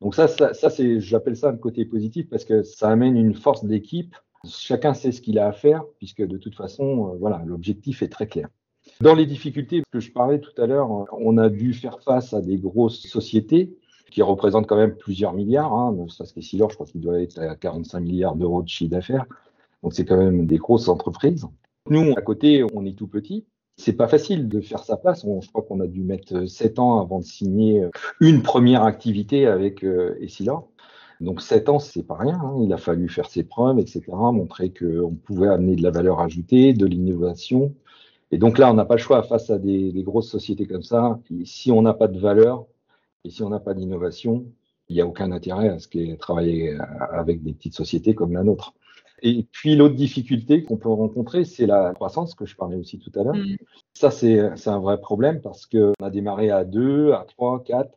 Donc 0.00 0.14
ça, 0.14 0.26
ça, 0.26 0.54
ça 0.54 0.70
c'est, 0.70 0.98
j'appelle 1.00 1.36
ça 1.36 1.50
un 1.50 1.56
côté 1.56 1.84
positif 1.84 2.28
parce 2.30 2.46
que 2.46 2.62
ça 2.62 2.88
amène 2.88 3.16
une 3.16 3.34
force 3.34 3.64
d'équipe. 3.66 4.16
Chacun 4.48 4.94
sait 4.94 5.12
ce 5.12 5.20
qu'il 5.20 5.38
a 5.38 5.46
à 5.46 5.52
faire, 5.52 5.84
puisque 5.98 6.22
de 6.22 6.38
toute 6.38 6.54
façon, 6.54 7.10
euh, 7.12 7.16
voilà, 7.20 7.42
l'objectif 7.44 8.02
est 8.02 8.08
très 8.08 8.26
clair. 8.26 8.48
Dans 9.00 9.14
les 9.14 9.26
difficultés 9.26 9.82
que 9.90 10.00
je 10.00 10.10
parlais 10.10 10.40
tout 10.40 10.58
à 10.60 10.66
l'heure, 10.66 11.06
on 11.12 11.36
a 11.38 11.50
dû 11.50 11.74
faire 11.74 12.00
face 12.00 12.32
à 12.32 12.40
des 12.40 12.56
grosses 12.56 13.06
sociétés 13.06 13.76
qui 14.10 14.22
représentent 14.22 14.66
quand 14.66 14.76
même 14.76 14.94
plusieurs 14.96 15.32
milliards. 15.32 15.72
Hein. 15.72 15.94
Ça, 16.08 16.24
c'est 16.24 16.40
je 16.40 16.62
crois 16.62 16.86
qu'il 16.86 17.00
doit 17.00 17.20
être 17.20 17.38
à 17.38 17.56
45 17.56 18.00
milliards 18.00 18.36
d'euros 18.36 18.62
de 18.62 18.68
chiffre 18.68 18.90
d'affaires. 18.90 19.26
Donc 19.82 19.92
c'est 19.92 20.06
quand 20.06 20.16
même 20.16 20.46
des 20.46 20.56
grosses 20.56 20.88
entreprises. 20.88 21.46
Nous, 21.90 22.14
à 22.16 22.22
côté, 22.22 22.64
on 22.72 22.86
est 22.86 22.96
tout 22.96 23.08
petit. 23.08 23.44
C'est 23.76 23.92
pas 23.92 24.08
facile 24.08 24.48
de 24.48 24.62
faire 24.62 24.82
sa 24.84 24.96
place. 24.96 25.26
je 25.26 25.48
crois 25.48 25.62
qu'on 25.62 25.80
a 25.80 25.86
dû 25.86 26.02
mettre 26.02 26.46
sept 26.46 26.78
ans 26.78 26.98
avant 27.00 27.18
de 27.18 27.24
signer 27.24 27.82
euh, 27.82 27.90
une 28.20 28.42
première 28.42 28.84
activité 28.84 29.46
avec 29.46 29.84
euh, 29.84 30.16
Essila. 30.20 30.62
Donc 31.20 31.42
sept 31.42 31.68
ans, 31.68 31.78
c'est 31.78 32.02
pas 32.04 32.16
rien. 32.16 32.40
Hein. 32.42 32.54
Il 32.62 32.72
a 32.72 32.78
fallu 32.78 33.08
faire 33.10 33.28
ses 33.28 33.44
preuves, 33.44 33.78
etc., 33.78 34.02
montrer 34.08 34.72
qu'on 34.72 35.14
pouvait 35.14 35.48
amener 35.48 35.76
de 35.76 35.82
la 35.82 35.90
valeur 35.90 36.20
ajoutée, 36.20 36.72
de 36.72 36.86
l'innovation. 36.86 37.74
Et 38.30 38.38
donc 38.38 38.56
là, 38.56 38.70
on 38.70 38.74
n'a 38.74 38.86
pas 38.86 38.94
le 38.94 39.00
choix 39.00 39.22
face 39.22 39.50
à 39.50 39.58
des, 39.58 39.92
grosses 40.04 40.30
sociétés 40.30 40.66
comme 40.66 40.82
ça. 40.82 41.20
si 41.44 41.70
on 41.70 41.82
n'a 41.82 41.92
pas 41.92 42.08
de 42.08 42.18
valeur 42.18 42.66
et 43.24 43.30
si 43.30 43.42
on 43.42 43.50
n'a 43.50 43.60
pas 43.60 43.74
d'innovation, 43.74 44.46
il 44.88 44.96
n'y 44.96 45.02
a 45.02 45.06
aucun 45.06 45.32
intérêt 45.32 45.68
à 45.68 45.78
ce 45.78 45.88
qu'est 45.88 46.16
travailler 46.18 46.78
avec 47.10 47.42
des 47.42 47.52
petites 47.52 47.74
sociétés 47.74 48.14
comme 48.14 48.32
la 48.32 48.42
nôtre. 48.42 48.74
Et 49.26 49.46
puis 49.50 49.74
l'autre 49.74 49.94
difficulté 49.94 50.62
qu'on 50.62 50.76
peut 50.76 50.90
rencontrer, 50.90 51.44
c'est 51.46 51.66
la 51.66 51.92
croissance 51.94 52.34
que 52.34 52.44
je 52.44 52.54
parlais 52.54 52.76
aussi 52.76 52.98
tout 52.98 53.10
à 53.18 53.24
l'heure. 53.24 53.34
Mm. 53.34 53.56
Ça, 53.94 54.10
c'est 54.10 54.68
un 54.68 54.78
vrai 54.78 55.00
problème 55.00 55.40
parce 55.40 55.66
qu'on 55.66 55.94
a 56.02 56.10
démarré 56.10 56.50
à 56.50 56.64
2, 56.64 57.12
à 57.12 57.24
3, 57.26 57.64
4, 57.64 57.90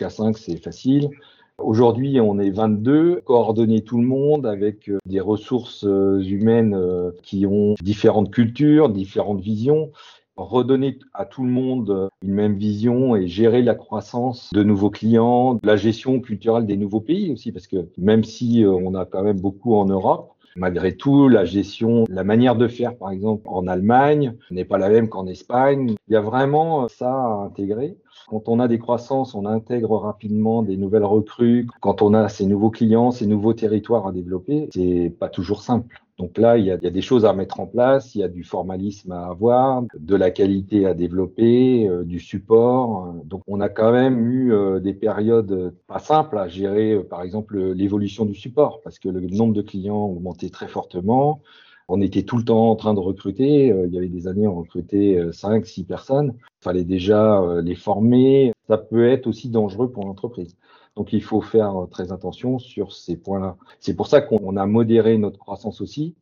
à 0.00 0.10
5, 0.10 0.36
c'est 0.36 0.56
facile. 0.56 1.10
Aujourd'hui, 1.58 2.20
on 2.20 2.40
est 2.40 2.50
22, 2.50 3.20
coordonner 3.24 3.82
tout 3.82 3.98
le 3.98 4.06
monde 4.06 4.46
avec 4.46 4.88
euh, 4.88 4.98
des 5.06 5.20
ressources 5.20 5.84
euh, 5.84 6.20
humaines 6.20 6.74
euh, 6.74 7.12
qui 7.22 7.46
ont 7.46 7.74
différentes 7.80 8.32
cultures, 8.32 8.88
différentes 8.88 9.40
visions 9.40 9.92
redonner 10.36 10.98
à 11.12 11.26
tout 11.26 11.44
le 11.44 11.50
monde 11.50 12.08
une 12.24 12.32
même 12.32 12.56
vision 12.56 13.14
et 13.14 13.28
gérer 13.28 13.62
la 13.62 13.76
croissance 13.76 14.50
de 14.52 14.64
nouveaux 14.64 14.90
clients, 14.90 15.60
la 15.62 15.76
gestion 15.76 16.18
culturelle 16.18 16.66
des 16.66 16.76
nouveaux 16.76 17.00
pays 17.00 17.32
aussi, 17.32 17.52
parce 17.52 17.68
que 17.68 17.88
même 17.98 18.24
si 18.24 18.64
on 18.66 18.96
a 18.96 19.04
quand 19.04 19.22
même 19.22 19.38
beaucoup 19.38 19.76
en 19.76 19.84
Europe, 19.84 20.33
Malgré 20.56 20.96
tout, 20.96 21.28
la 21.28 21.44
gestion, 21.44 22.04
la 22.08 22.22
manière 22.22 22.54
de 22.54 22.68
faire, 22.68 22.96
par 22.96 23.10
exemple, 23.10 23.42
en 23.48 23.66
Allemagne 23.66 24.36
n'est 24.52 24.64
pas 24.64 24.78
la 24.78 24.88
même 24.88 25.08
qu'en 25.08 25.26
Espagne. 25.26 25.94
Il 26.08 26.12
y 26.12 26.16
a 26.16 26.20
vraiment 26.20 26.86
ça 26.88 27.10
à 27.10 27.44
intégrer. 27.46 27.96
Quand 28.28 28.48
on 28.48 28.60
a 28.60 28.68
des 28.68 28.78
croissances, 28.78 29.34
on 29.34 29.46
intègre 29.46 29.96
rapidement 29.96 30.62
des 30.62 30.76
nouvelles 30.76 31.04
recrues. 31.04 31.66
Quand 31.80 32.02
on 32.02 32.14
a 32.14 32.28
ces 32.28 32.46
nouveaux 32.46 32.70
clients, 32.70 33.10
ces 33.10 33.26
nouveaux 33.26 33.52
territoires 33.52 34.06
à 34.06 34.12
développer, 34.12 34.68
c'est 34.72 35.12
pas 35.18 35.28
toujours 35.28 35.62
simple. 35.62 36.03
Donc 36.18 36.38
là, 36.38 36.58
il 36.58 36.64
y, 36.64 36.70
a, 36.70 36.76
il 36.76 36.84
y, 36.84 36.86
a, 36.86 36.90
des 36.90 37.02
choses 37.02 37.24
à 37.24 37.32
mettre 37.32 37.58
en 37.58 37.66
place, 37.66 38.14
il 38.14 38.20
y 38.20 38.24
a 38.24 38.28
du 38.28 38.44
formalisme 38.44 39.10
à 39.10 39.26
avoir, 39.26 39.82
de 39.98 40.14
la 40.14 40.30
qualité 40.30 40.86
à 40.86 40.94
développer, 40.94 41.88
euh, 41.88 42.04
du 42.04 42.20
support. 42.20 43.14
Donc 43.24 43.42
on 43.48 43.60
a 43.60 43.68
quand 43.68 43.90
même 43.90 44.24
eu 44.24 44.52
euh, 44.52 44.78
des 44.78 44.94
périodes 44.94 45.74
pas 45.88 45.98
simples 45.98 46.38
à 46.38 46.46
gérer, 46.46 46.92
euh, 46.92 47.02
par 47.02 47.22
exemple 47.22 47.58
l'évolution 47.72 48.26
du 48.26 48.34
support, 48.34 48.80
parce 48.82 49.00
que 49.00 49.08
le 49.08 49.20
nombre 49.22 49.54
de 49.54 49.62
clients 49.62 50.04
a 50.04 50.06
augmenté 50.06 50.50
très 50.50 50.68
fortement. 50.68 51.42
On 51.88 52.00
était 52.00 52.22
tout 52.22 52.36
le 52.38 52.44
temps 52.44 52.70
en 52.70 52.76
train 52.76 52.94
de 52.94 53.00
recruter. 53.00 53.66
Il 53.66 53.92
y 53.92 53.98
avait 53.98 54.08
des 54.08 54.26
années, 54.26 54.46
on 54.46 54.54
recrutait 54.54 55.20
5, 55.32 55.66
6 55.66 55.84
personnes. 55.84 56.32
Il 56.60 56.64
fallait 56.64 56.84
déjà 56.84 57.42
les 57.62 57.74
former. 57.74 58.54
Ça 58.68 58.78
peut 58.78 59.06
être 59.06 59.26
aussi 59.26 59.50
dangereux 59.50 59.90
pour 59.90 60.06
l'entreprise. 60.06 60.56
Donc 60.96 61.12
il 61.12 61.22
faut 61.22 61.40
faire 61.40 61.74
très 61.90 62.12
attention 62.12 62.58
sur 62.58 62.92
ces 62.92 63.16
points-là. 63.16 63.56
C'est 63.80 63.94
pour 63.96 64.06
ça 64.06 64.20
qu'on 64.20 64.56
a 64.56 64.66
modéré 64.66 65.18
notre 65.18 65.38
croissance 65.38 65.80
aussi. 65.80 66.14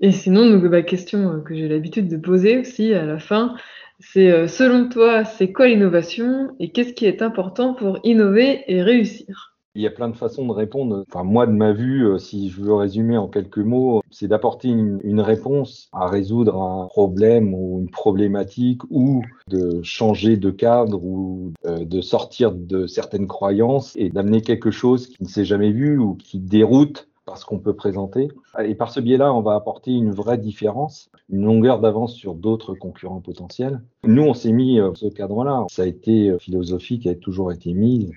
Et 0.00 0.12
sinon, 0.12 0.50
donc, 0.50 0.66
bah, 0.66 0.82
question 0.82 1.40
que 1.40 1.54
j'ai 1.54 1.68
l'habitude 1.68 2.08
de 2.08 2.16
poser 2.16 2.58
aussi 2.58 2.92
à 2.92 3.06
la 3.06 3.18
fin, 3.18 3.54
c'est 4.00 4.30
euh, 4.30 4.48
selon 4.48 4.88
toi, 4.88 5.24
c'est 5.24 5.52
quoi 5.52 5.68
l'innovation 5.68 6.54
et 6.58 6.72
qu'est-ce 6.72 6.92
qui 6.92 7.06
est 7.06 7.22
important 7.22 7.74
pour 7.74 8.00
innover 8.04 8.64
et 8.66 8.82
réussir? 8.82 9.53
Il 9.76 9.82
y 9.82 9.88
a 9.88 9.90
plein 9.90 10.08
de 10.08 10.16
façons 10.16 10.46
de 10.46 10.52
répondre. 10.52 11.04
Enfin, 11.08 11.24
moi, 11.24 11.48
de 11.48 11.52
ma 11.52 11.72
vue, 11.72 12.06
euh, 12.06 12.18
si 12.18 12.48
je 12.48 12.60
veux 12.60 12.74
résumer 12.74 13.18
en 13.18 13.26
quelques 13.26 13.58
mots, 13.58 14.02
c'est 14.12 14.28
d'apporter 14.28 14.68
une, 14.68 15.20
réponse 15.20 15.88
à 15.92 16.06
résoudre 16.06 16.62
un 16.62 16.86
problème 16.86 17.54
ou 17.54 17.80
une 17.80 17.90
problématique 17.90 18.82
ou 18.90 19.22
de 19.48 19.80
changer 19.82 20.36
de 20.36 20.50
cadre 20.50 21.02
ou 21.02 21.52
euh, 21.66 21.84
de 21.84 22.00
sortir 22.00 22.52
de 22.52 22.86
certaines 22.86 23.26
croyances 23.26 23.96
et 23.96 24.10
d'amener 24.10 24.42
quelque 24.42 24.70
chose 24.70 25.08
qui 25.08 25.22
ne 25.22 25.28
s'est 25.28 25.44
jamais 25.44 25.72
vu 25.72 25.98
ou 25.98 26.14
qui 26.14 26.38
déroute 26.38 27.08
parce 27.26 27.44
qu'on 27.44 27.58
peut 27.58 27.74
présenter. 27.74 28.28
Et 28.62 28.74
par 28.74 28.90
ce 28.90 29.00
biais-là, 29.00 29.32
on 29.32 29.40
va 29.40 29.54
apporter 29.54 29.92
une 29.92 30.10
vraie 30.10 30.38
différence, 30.38 31.10
une 31.30 31.46
longueur 31.46 31.80
d'avance 31.80 32.14
sur 32.14 32.34
d'autres 32.34 32.74
concurrents 32.74 33.22
potentiels. 33.22 33.80
Nous, 34.04 34.22
on 34.22 34.34
s'est 34.34 34.52
mis 34.52 34.78
euh, 34.78 34.92
ce 34.94 35.06
cadre-là. 35.06 35.64
Ça 35.70 35.82
a 35.82 35.86
été 35.86 36.36
philosophie 36.38 37.00
qui 37.00 37.08
a 37.08 37.14
toujours 37.14 37.50
été 37.50 37.72
mise 37.72 38.12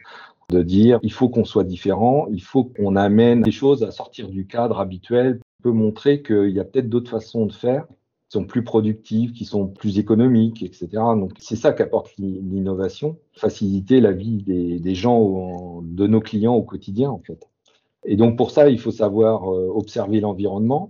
de 0.50 0.64
dire 0.64 1.00
il 1.04 1.12
faut 1.12 1.30
qu'on 1.30 1.46
soit 1.46 1.66
différent, 1.66 2.28
il 2.32 2.42
faut 2.42 2.64
qu'on 2.64 2.96
amène 2.96 3.42
des 3.42 3.52
choses 3.52 3.84
à 3.84 3.92
sortir 3.92 4.30
du 4.30 4.48
cadre 4.48 4.80
habituel, 4.80 5.40
peut 5.62 5.72
montrer 5.72 6.22
qu'il 6.22 6.52
y 6.52 6.60
a 6.60 6.64
peut-être 6.64 6.90
d'autres 6.90 7.10
façons 7.10 7.46
de 7.46 7.54
faire 7.54 7.86
qui 8.30 8.34
sont 8.34 8.46
plus 8.46 8.64
productives, 8.64 9.32
qui 9.32 9.46
sont 9.46 9.68
plus 9.68 10.00
économiques, 10.00 10.62
etc. 10.64 10.88
Donc 11.16 11.32
c'est 11.40 11.56
ça 11.56 11.72
qu'apporte 11.72 12.14
l'innovation, 12.18 13.18
faciliter 13.34 14.02
la 14.02 14.12
vie 14.12 14.44
des, 14.44 14.96
gens, 14.96 15.82
de 15.82 16.08
nos 16.08 16.20
clients 16.20 16.56
au 16.56 16.64
quotidien 16.64 17.10
en 17.10 17.20
fait. 17.20 17.50
Et 18.06 18.16
donc 18.16 18.38
pour 18.38 18.52
ça, 18.52 18.70
il 18.70 18.80
faut 18.80 18.92
savoir 18.92 19.54
euh, 19.54 19.70
observer 19.74 20.20
l'environnement, 20.22 20.90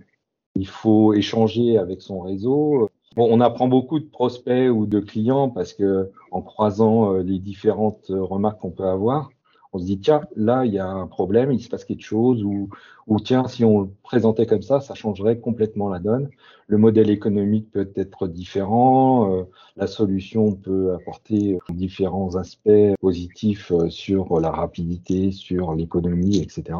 il 0.54 0.68
faut 0.68 1.14
échanger 1.14 1.78
avec 1.78 2.02
son 2.02 2.20
réseau. 2.20 2.88
Bon, 3.16 3.28
on 3.30 3.40
apprend 3.40 3.66
beaucoup 3.66 3.98
de 3.98 4.04
prospects 4.04 4.70
ou 4.70 4.86
de 4.86 5.00
clients 5.00 5.48
parce 5.48 5.72
que 5.72 6.10
en 6.30 6.42
croisant 6.42 7.14
euh, 7.14 7.22
les 7.22 7.38
différentes 7.38 8.06
remarques 8.10 8.60
qu'on 8.60 8.70
peut 8.70 8.86
avoir, 8.86 9.30
on 9.72 9.78
se 9.78 9.84
dit 9.84 9.98
tiens 9.98 10.22
là 10.36 10.64
il 10.64 10.72
y 10.72 10.78
a 10.78 10.86
un 10.88 11.06
problème, 11.06 11.52
il 11.52 11.60
se 11.60 11.68
passe 11.68 11.84
quelque 11.84 12.04
chose 12.04 12.42
ou, 12.44 12.68
ou 13.06 13.20
tiens 13.20 13.48
si 13.48 13.64
on 13.64 13.82
le 13.82 13.88
présentait 14.02 14.46
comme 14.46 14.62
ça, 14.62 14.80
ça 14.80 14.94
changerait 14.94 15.38
complètement 15.38 15.88
la 15.88 15.98
donne. 15.98 16.28
Le 16.66 16.78
modèle 16.78 17.10
économique 17.10 17.70
peut 17.70 17.90
être 17.96 18.28
différent, 18.28 19.32
euh, 19.34 19.44
la 19.76 19.86
solution 19.86 20.52
peut 20.52 20.94
apporter 20.94 21.58
différents 21.70 22.36
aspects 22.36 22.96
positifs 23.00 23.72
sur 23.88 24.40
la 24.40 24.50
rapidité, 24.50 25.32
sur 25.32 25.74
l'économie, 25.74 26.38
etc. 26.38 26.78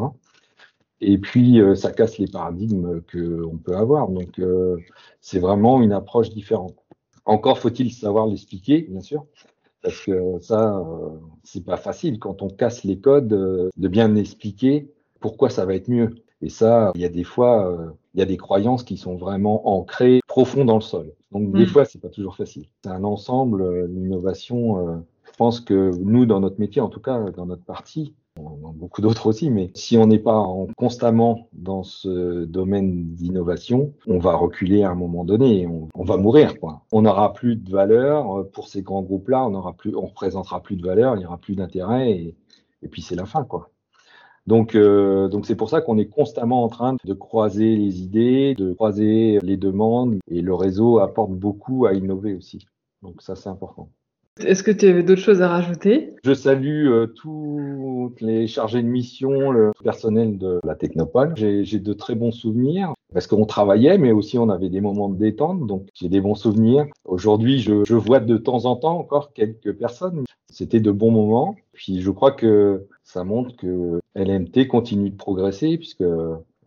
Et 1.00 1.18
puis, 1.18 1.60
euh, 1.60 1.74
ça 1.74 1.92
casse 1.92 2.18
les 2.18 2.26
paradigmes 2.26 3.00
qu'on 3.10 3.56
peut 3.58 3.76
avoir. 3.76 4.08
Donc, 4.08 4.38
euh, 4.38 4.76
c'est 5.20 5.38
vraiment 5.38 5.80
une 5.80 5.92
approche 5.92 6.30
différente. 6.30 6.74
Encore 7.24 7.58
faut-il 7.58 7.92
savoir 7.92 8.26
l'expliquer, 8.26 8.82
bien 8.88 9.00
sûr, 9.00 9.26
parce 9.82 10.00
que 10.00 10.38
ça, 10.40 10.76
euh, 10.78 11.10
c'est 11.44 11.64
pas 11.64 11.76
facile 11.76 12.18
quand 12.18 12.42
on 12.42 12.48
casse 12.48 12.84
les 12.84 12.98
codes 12.98 13.28
de 13.28 13.88
bien 13.88 14.14
expliquer 14.16 14.90
pourquoi 15.20 15.50
ça 15.50 15.64
va 15.64 15.74
être 15.74 15.88
mieux. 15.88 16.14
Et 16.40 16.48
ça, 16.48 16.92
il 16.94 17.00
y 17.00 17.04
a 17.04 17.08
des 17.08 17.24
fois, 17.24 17.76
il 18.14 18.20
y 18.20 18.22
a 18.22 18.26
des 18.26 18.36
croyances 18.36 18.84
qui 18.84 18.96
sont 18.96 19.16
vraiment 19.16 19.68
ancrées 19.68 20.20
profond 20.28 20.64
dans 20.64 20.76
le 20.76 20.82
sol. 20.82 21.12
Donc, 21.32 21.52
des 21.52 21.64
mm. 21.64 21.68
fois, 21.68 21.84
c'est 21.84 22.00
pas 22.00 22.08
toujours 22.08 22.36
facile. 22.36 22.66
C'est 22.84 22.90
un 22.90 23.02
ensemble, 23.02 23.86
l'innovation. 23.86 25.04
je 25.24 25.32
pense 25.36 25.60
que 25.60 25.90
nous, 25.98 26.26
dans 26.26 26.38
notre 26.38 26.60
métier, 26.60 26.80
en 26.80 26.88
tout 26.88 27.00
cas, 27.00 27.30
dans 27.30 27.46
notre 27.46 27.64
partie, 27.64 28.14
beaucoup 28.74 29.02
d'autres 29.02 29.26
aussi, 29.26 29.50
mais 29.50 29.70
si 29.74 29.96
on 29.98 30.06
n'est 30.06 30.18
pas 30.18 30.46
constamment 30.76 31.48
dans 31.52 31.82
ce 31.82 32.44
domaine 32.44 33.14
d'innovation, 33.14 33.92
on 34.06 34.18
va 34.18 34.34
reculer 34.34 34.82
à 34.82 34.90
un 34.90 34.94
moment 34.94 35.24
donné, 35.24 35.66
on, 35.66 35.88
on 35.94 36.04
va 36.04 36.16
mourir. 36.16 36.54
On 36.92 37.02
n'aura 37.02 37.32
plus 37.32 37.56
de 37.56 37.70
valeur 37.70 38.38
euh, 38.38 38.44
pour 38.44 38.68
ces 38.68 38.82
grands 38.82 39.02
groupes-là, 39.02 39.44
on 39.46 39.54
aura 39.54 39.72
plus, 39.72 39.94
on 39.94 40.06
représentera 40.06 40.62
plus 40.62 40.76
de 40.76 40.86
valeur, 40.86 41.16
il 41.16 41.20
n'y 41.20 41.26
aura 41.26 41.38
plus 41.38 41.56
d'intérêt, 41.56 42.12
et, 42.82 42.88
puis 42.88 43.02
c'est 43.02 43.16
la 43.16 43.26
fin, 43.26 43.44
quoi. 43.44 43.70
Euh, 44.50 45.28
donc 45.28 45.46
c'est 45.46 45.56
pour 45.56 45.68
ça 45.68 45.80
qu'on 45.82 45.98
est 45.98 46.08
constamment 46.08 46.64
en 46.64 46.68
train 46.68 46.96
de 47.04 47.14
croiser 47.14 47.76
les 47.76 48.00
idées, 48.02 48.54
de 48.54 48.72
croiser 48.72 49.38
les 49.42 49.56
demandes, 49.56 50.18
et 50.30 50.40
le 50.40 50.54
réseau 50.54 50.98
apporte 50.98 51.32
beaucoup 51.32 51.86
à 51.86 51.94
innover 51.94 52.34
aussi. 52.34 52.66
Donc 53.02 53.20
ça, 53.22 53.36
c'est 53.36 53.48
important. 53.48 53.90
Est-ce 54.40 54.62
que 54.62 54.70
tu 54.70 54.86
avais 54.88 55.02
d'autres 55.02 55.20
choses 55.20 55.42
à 55.42 55.48
rajouter? 55.48 56.14
Je 56.24 56.34
salue 56.34 56.88
euh, 56.88 57.06
tous 57.06 58.14
les 58.20 58.46
chargés 58.46 58.82
de 58.82 58.88
mission, 58.88 59.50
le 59.50 59.72
personnel 59.82 60.38
de 60.38 60.60
la 60.64 60.74
Technopole. 60.74 61.34
J'ai 61.36 61.78
de 61.78 61.92
très 61.92 62.14
bons 62.14 62.32
souvenirs 62.32 62.94
parce 63.12 63.26
qu'on 63.26 63.46
travaillait, 63.46 63.98
mais 63.98 64.12
aussi 64.12 64.38
on 64.38 64.48
avait 64.50 64.68
des 64.68 64.80
moments 64.80 65.08
de 65.08 65.16
détente, 65.16 65.66
donc 65.66 65.88
j'ai 65.94 66.08
des 66.08 66.20
bons 66.20 66.34
souvenirs. 66.34 66.86
Aujourd'hui, 67.04 67.58
je, 67.60 67.94
vois 67.94 68.20
de 68.20 68.36
temps 68.36 68.66
en 68.66 68.76
temps 68.76 68.98
encore 68.98 69.32
quelques 69.32 69.72
personnes. 69.72 70.24
C'était 70.50 70.80
de 70.80 70.90
bons 70.90 71.10
moments. 71.10 71.56
Puis 71.72 72.00
je 72.00 72.10
crois 72.10 72.32
que 72.32 72.86
ça 73.02 73.24
montre 73.24 73.56
que 73.56 74.00
LMT 74.14 74.66
continue 74.68 75.10
de 75.10 75.16
progresser, 75.16 75.78
puisque 75.78 76.04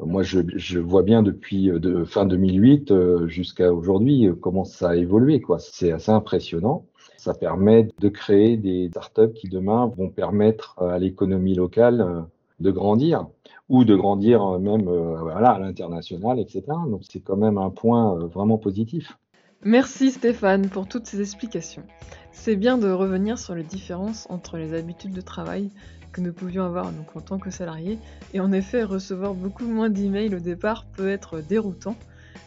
moi, 0.03 0.23
je, 0.23 0.79
vois 0.79 1.03
bien 1.03 1.21
depuis 1.21 1.69
euh, 1.69 2.05
fin 2.05 2.25
2008 2.25 2.91
euh, 2.91 3.27
jusqu'à 3.27 3.71
aujourd'hui 3.71 4.27
comment 4.41 4.65
ça 4.65 4.89
a 4.89 4.95
évolué. 4.95 5.41
C'est 5.59 5.91
assez 5.91 6.11
impressionnant. 6.11 6.85
Ça 7.21 7.35
permet 7.35 7.87
de 7.99 8.09
créer 8.09 8.57
des 8.57 8.87
startups 8.89 9.31
qui 9.35 9.47
demain 9.47 9.85
vont 9.95 10.09
permettre 10.09 10.81
à 10.81 10.97
l'économie 10.97 11.53
locale 11.53 12.01
euh, 12.01 12.21
de 12.59 12.71
grandir 12.71 13.27
ou 13.69 13.83
de 13.83 13.95
grandir 13.95 14.41
euh, 14.41 14.57
même 14.57 14.87
euh, 14.87 15.19
voilà, 15.21 15.51
à 15.51 15.59
l'international, 15.59 16.39
etc. 16.39 16.63
Donc 16.89 17.01
c'est 17.07 17.19
quand 17.19 17.37
même 17.37 17.59
un 17.59 17.69
point 17.69 18.15
vraiment 18.15 18.57
positif. 18.57 19.19
Merci 19.63 20.09
Stéphane 20.09 20.67
pour 20.67 20.87
toutes 20.87 21.05
ces 21.05 21.21
explications. 21.21 21.83
C'est 22.31 22.55
bien 22.55 22.79
de 22.79 22.89
revenir 22.89 23.37
sur 23.37 23.53
les 23.53 23.61
différences 23.61 24.25
entre 24.31 24.57
les 24.57 24.73
habitudes 24.73 25.13
de 25.13 25.21
travail 25.21 25.69
que 26.13 26.21
nous 26.21 26.33
pouvions 26.33 26.63
avoir 26.63 26.85
donc, 26.85 27.15
en 27.15 27.21
tant 27.21 27.37
que 27.37 27.51
salariés, 27.51 27.99
et 28.33 28.39
en 28.39 28.51
effet 28.51 28.81
recevoir 28.83 29.35
beaucoup 29.35 29.67
moins 29.67 29.91
d'emails 29.91 30.33
au 30.33 30.39
départ 30.39 30.85
peut 30.97 31.07
être 31.07 31.39
déroutant, 31.39 31.95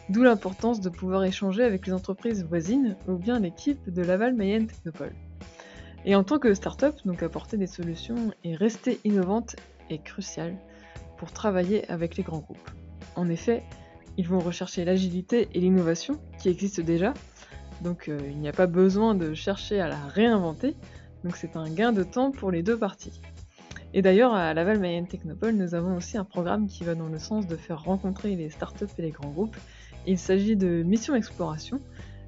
D'où 0.09 0.21
l'importance 0.23 0.81
de 0.81 0.89
pouvoir 0.89 1.23
échanger 1.23 1.63
avec 1.63 1.87
les 1.87 1.93
entreprises 1.93 2.45
voisines 2.45 2.95
ou 3.07 3.15
bien 3.15 3.39
l'équipe 3.39 3.89
de 3.91 4.03
Laval 4.03 4.35
Mayenne 4.35 4.67
Technopole. 4.67 5.15
Et 6.05 6.15
en 6.15 6.23
tant 6.23 6.37
que 6.37 6.53
start-up, 6.53 6.95
donc 7.05 7.23
apporter 7.23 7.57
des 7.57 7.65
solutions 7.65 8.31
et 8.43 8.55
rester 8.55 8.99
innovante 9.03 9.55
est 9.89 10.03
crucial 10.03 10.55
pour 11.17 11.31
travailler 11.31 11.89
avec 11.89 12.17
les 12.17 12.23
grands 12.23 12.39
groupes. 12.39 12.69
En 13.15 13.29
effet, 13.29 13.63
ils 14.17 14.27
vont 14.27 14.39
rechercher 14.39 14.85
l'agilité 14.85 15.49
et 15.53 15.59
l'innovation 15.59 16.19
qui 16.39 16.49
existent 16.49 16.83
déjà, 16.83 17.13
donc 17.81 18.07
euh, 18.07 18.19
il 18.29 18.37
n'y 18.37 18.47
a 18.47 18.53
pas 18.53 18.67
besoin 18.67 19.15
de 19.15 19.33
chercher 19.33 19.79
à 19.81 19.87
la 19.87 19.99
réinventer, 20.07 20.75
donc 21.23 21.35
c'est 21.35 21.55
un 21.55 21.69
gain 21.69 21.91
de 21.91 22.03
temps 22.03 22.31
pour 22.31 22.51
les 22.51 22.61
deux 22.61 22.77
parties. 22.77 23.21
Et 23.93 24.01
d'ailleurs, 24.01 24.33
à 24.33 24.53
Laval 24.53 24.79
Mayenne 24.79 25.07
Technopole, 25.07 25.55
nous 25.55 25.73
avons 25.73 25.95
aussi 25.95 26.17
un 26.17 26.25
programme 26.25 26.67
qui 26.67 26.83
va 26.83 26.95
dans 26.95 27.07
le 27.07 27.17
sens 27.17 27.47
de 27.47 27.55
faire 27.55 27.81
rencontrer 27.81 28.35
les 28.35 28.49
startups 28.49 28.85
et 28.97 29.01
les 29.01 29.11
grands 29.11 29.29
groupes 29.29 29.55
il 30.07 30.17
s'agit 30.17 30.55
de 30.55 30.83
Mission 30.83 31.15
Exploration. 31.15 31.79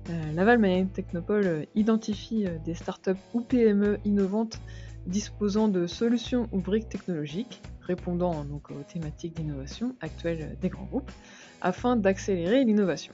Euh, 0.10 0.32
Laval 0.34 0.58
Mayenne 0.60 0.90
Technopole 0.90 1.46
euh, 1.46 1.66
identifie 1.76 2.46
euh, 2.46 2.58
des 2.64 2.74
startups 2.74 3.20
ou 3.34 3.42
PME 3.42 4.00
innovantes 4.06 4.60
disposant 5.06 5.68
de 5.68 5.86
solutions 5.86 6.48
ou 6.52 6.60
briques 6.60 6.90
technologiques 6.90 7.62
répondant 7.82 8.44
donc 8.44 8.72
aux 8.72 8.84
thématiques 8.88 9.36
d'innovation 9.36 9.96
actuelles 10.02 10.58
des 10.62 10.70
grands 10.70 10.86
groupes 10.86 11.12
afin 11.62 11.96
d'accélérer 11.96 12.64
l'innovation. 12.64 13.14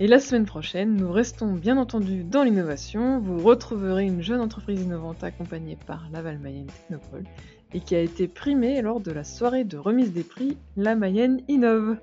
Et 0.00 0.06
la 0.06 0.20
semaine 0.20 0.46
prochaine, 0.46 0.94
nous 0.94 1.10
restons 1.10 1.54
bien 1.54 1.76
entendu 1.76 2.22
dans 2.22 2.44
l'innovation. 2.44 3.18
Vous 3.18 3.38
retrouverez 3.38 4.04
une 4.04 4.22
jeune 4.22 4.40
entreprise 4.40 4.80
innovante 4.80 5.24
accompagnée 5.24 5.76
par 5.86 6.08
Laval 6.12 6.38
Mayenne 6.38 6.66
Technopole 6.66 7.24
et 7.74 7.80
qui 7.80 7.94
a 7.94 8.00
été 8.00 8.28
primée 8.28 8.80
lors 8.80 9.00
de 9.00 9.10
la 9.10 9.24
soirée 9.24 9.64
de 9.64 9.76
remise 9.76 10.12
des 10.12 10.22
prix 10.22 10.56
La 10.76 10.94
Mayenne 10.94 11.42
Innove. 11.48 11.96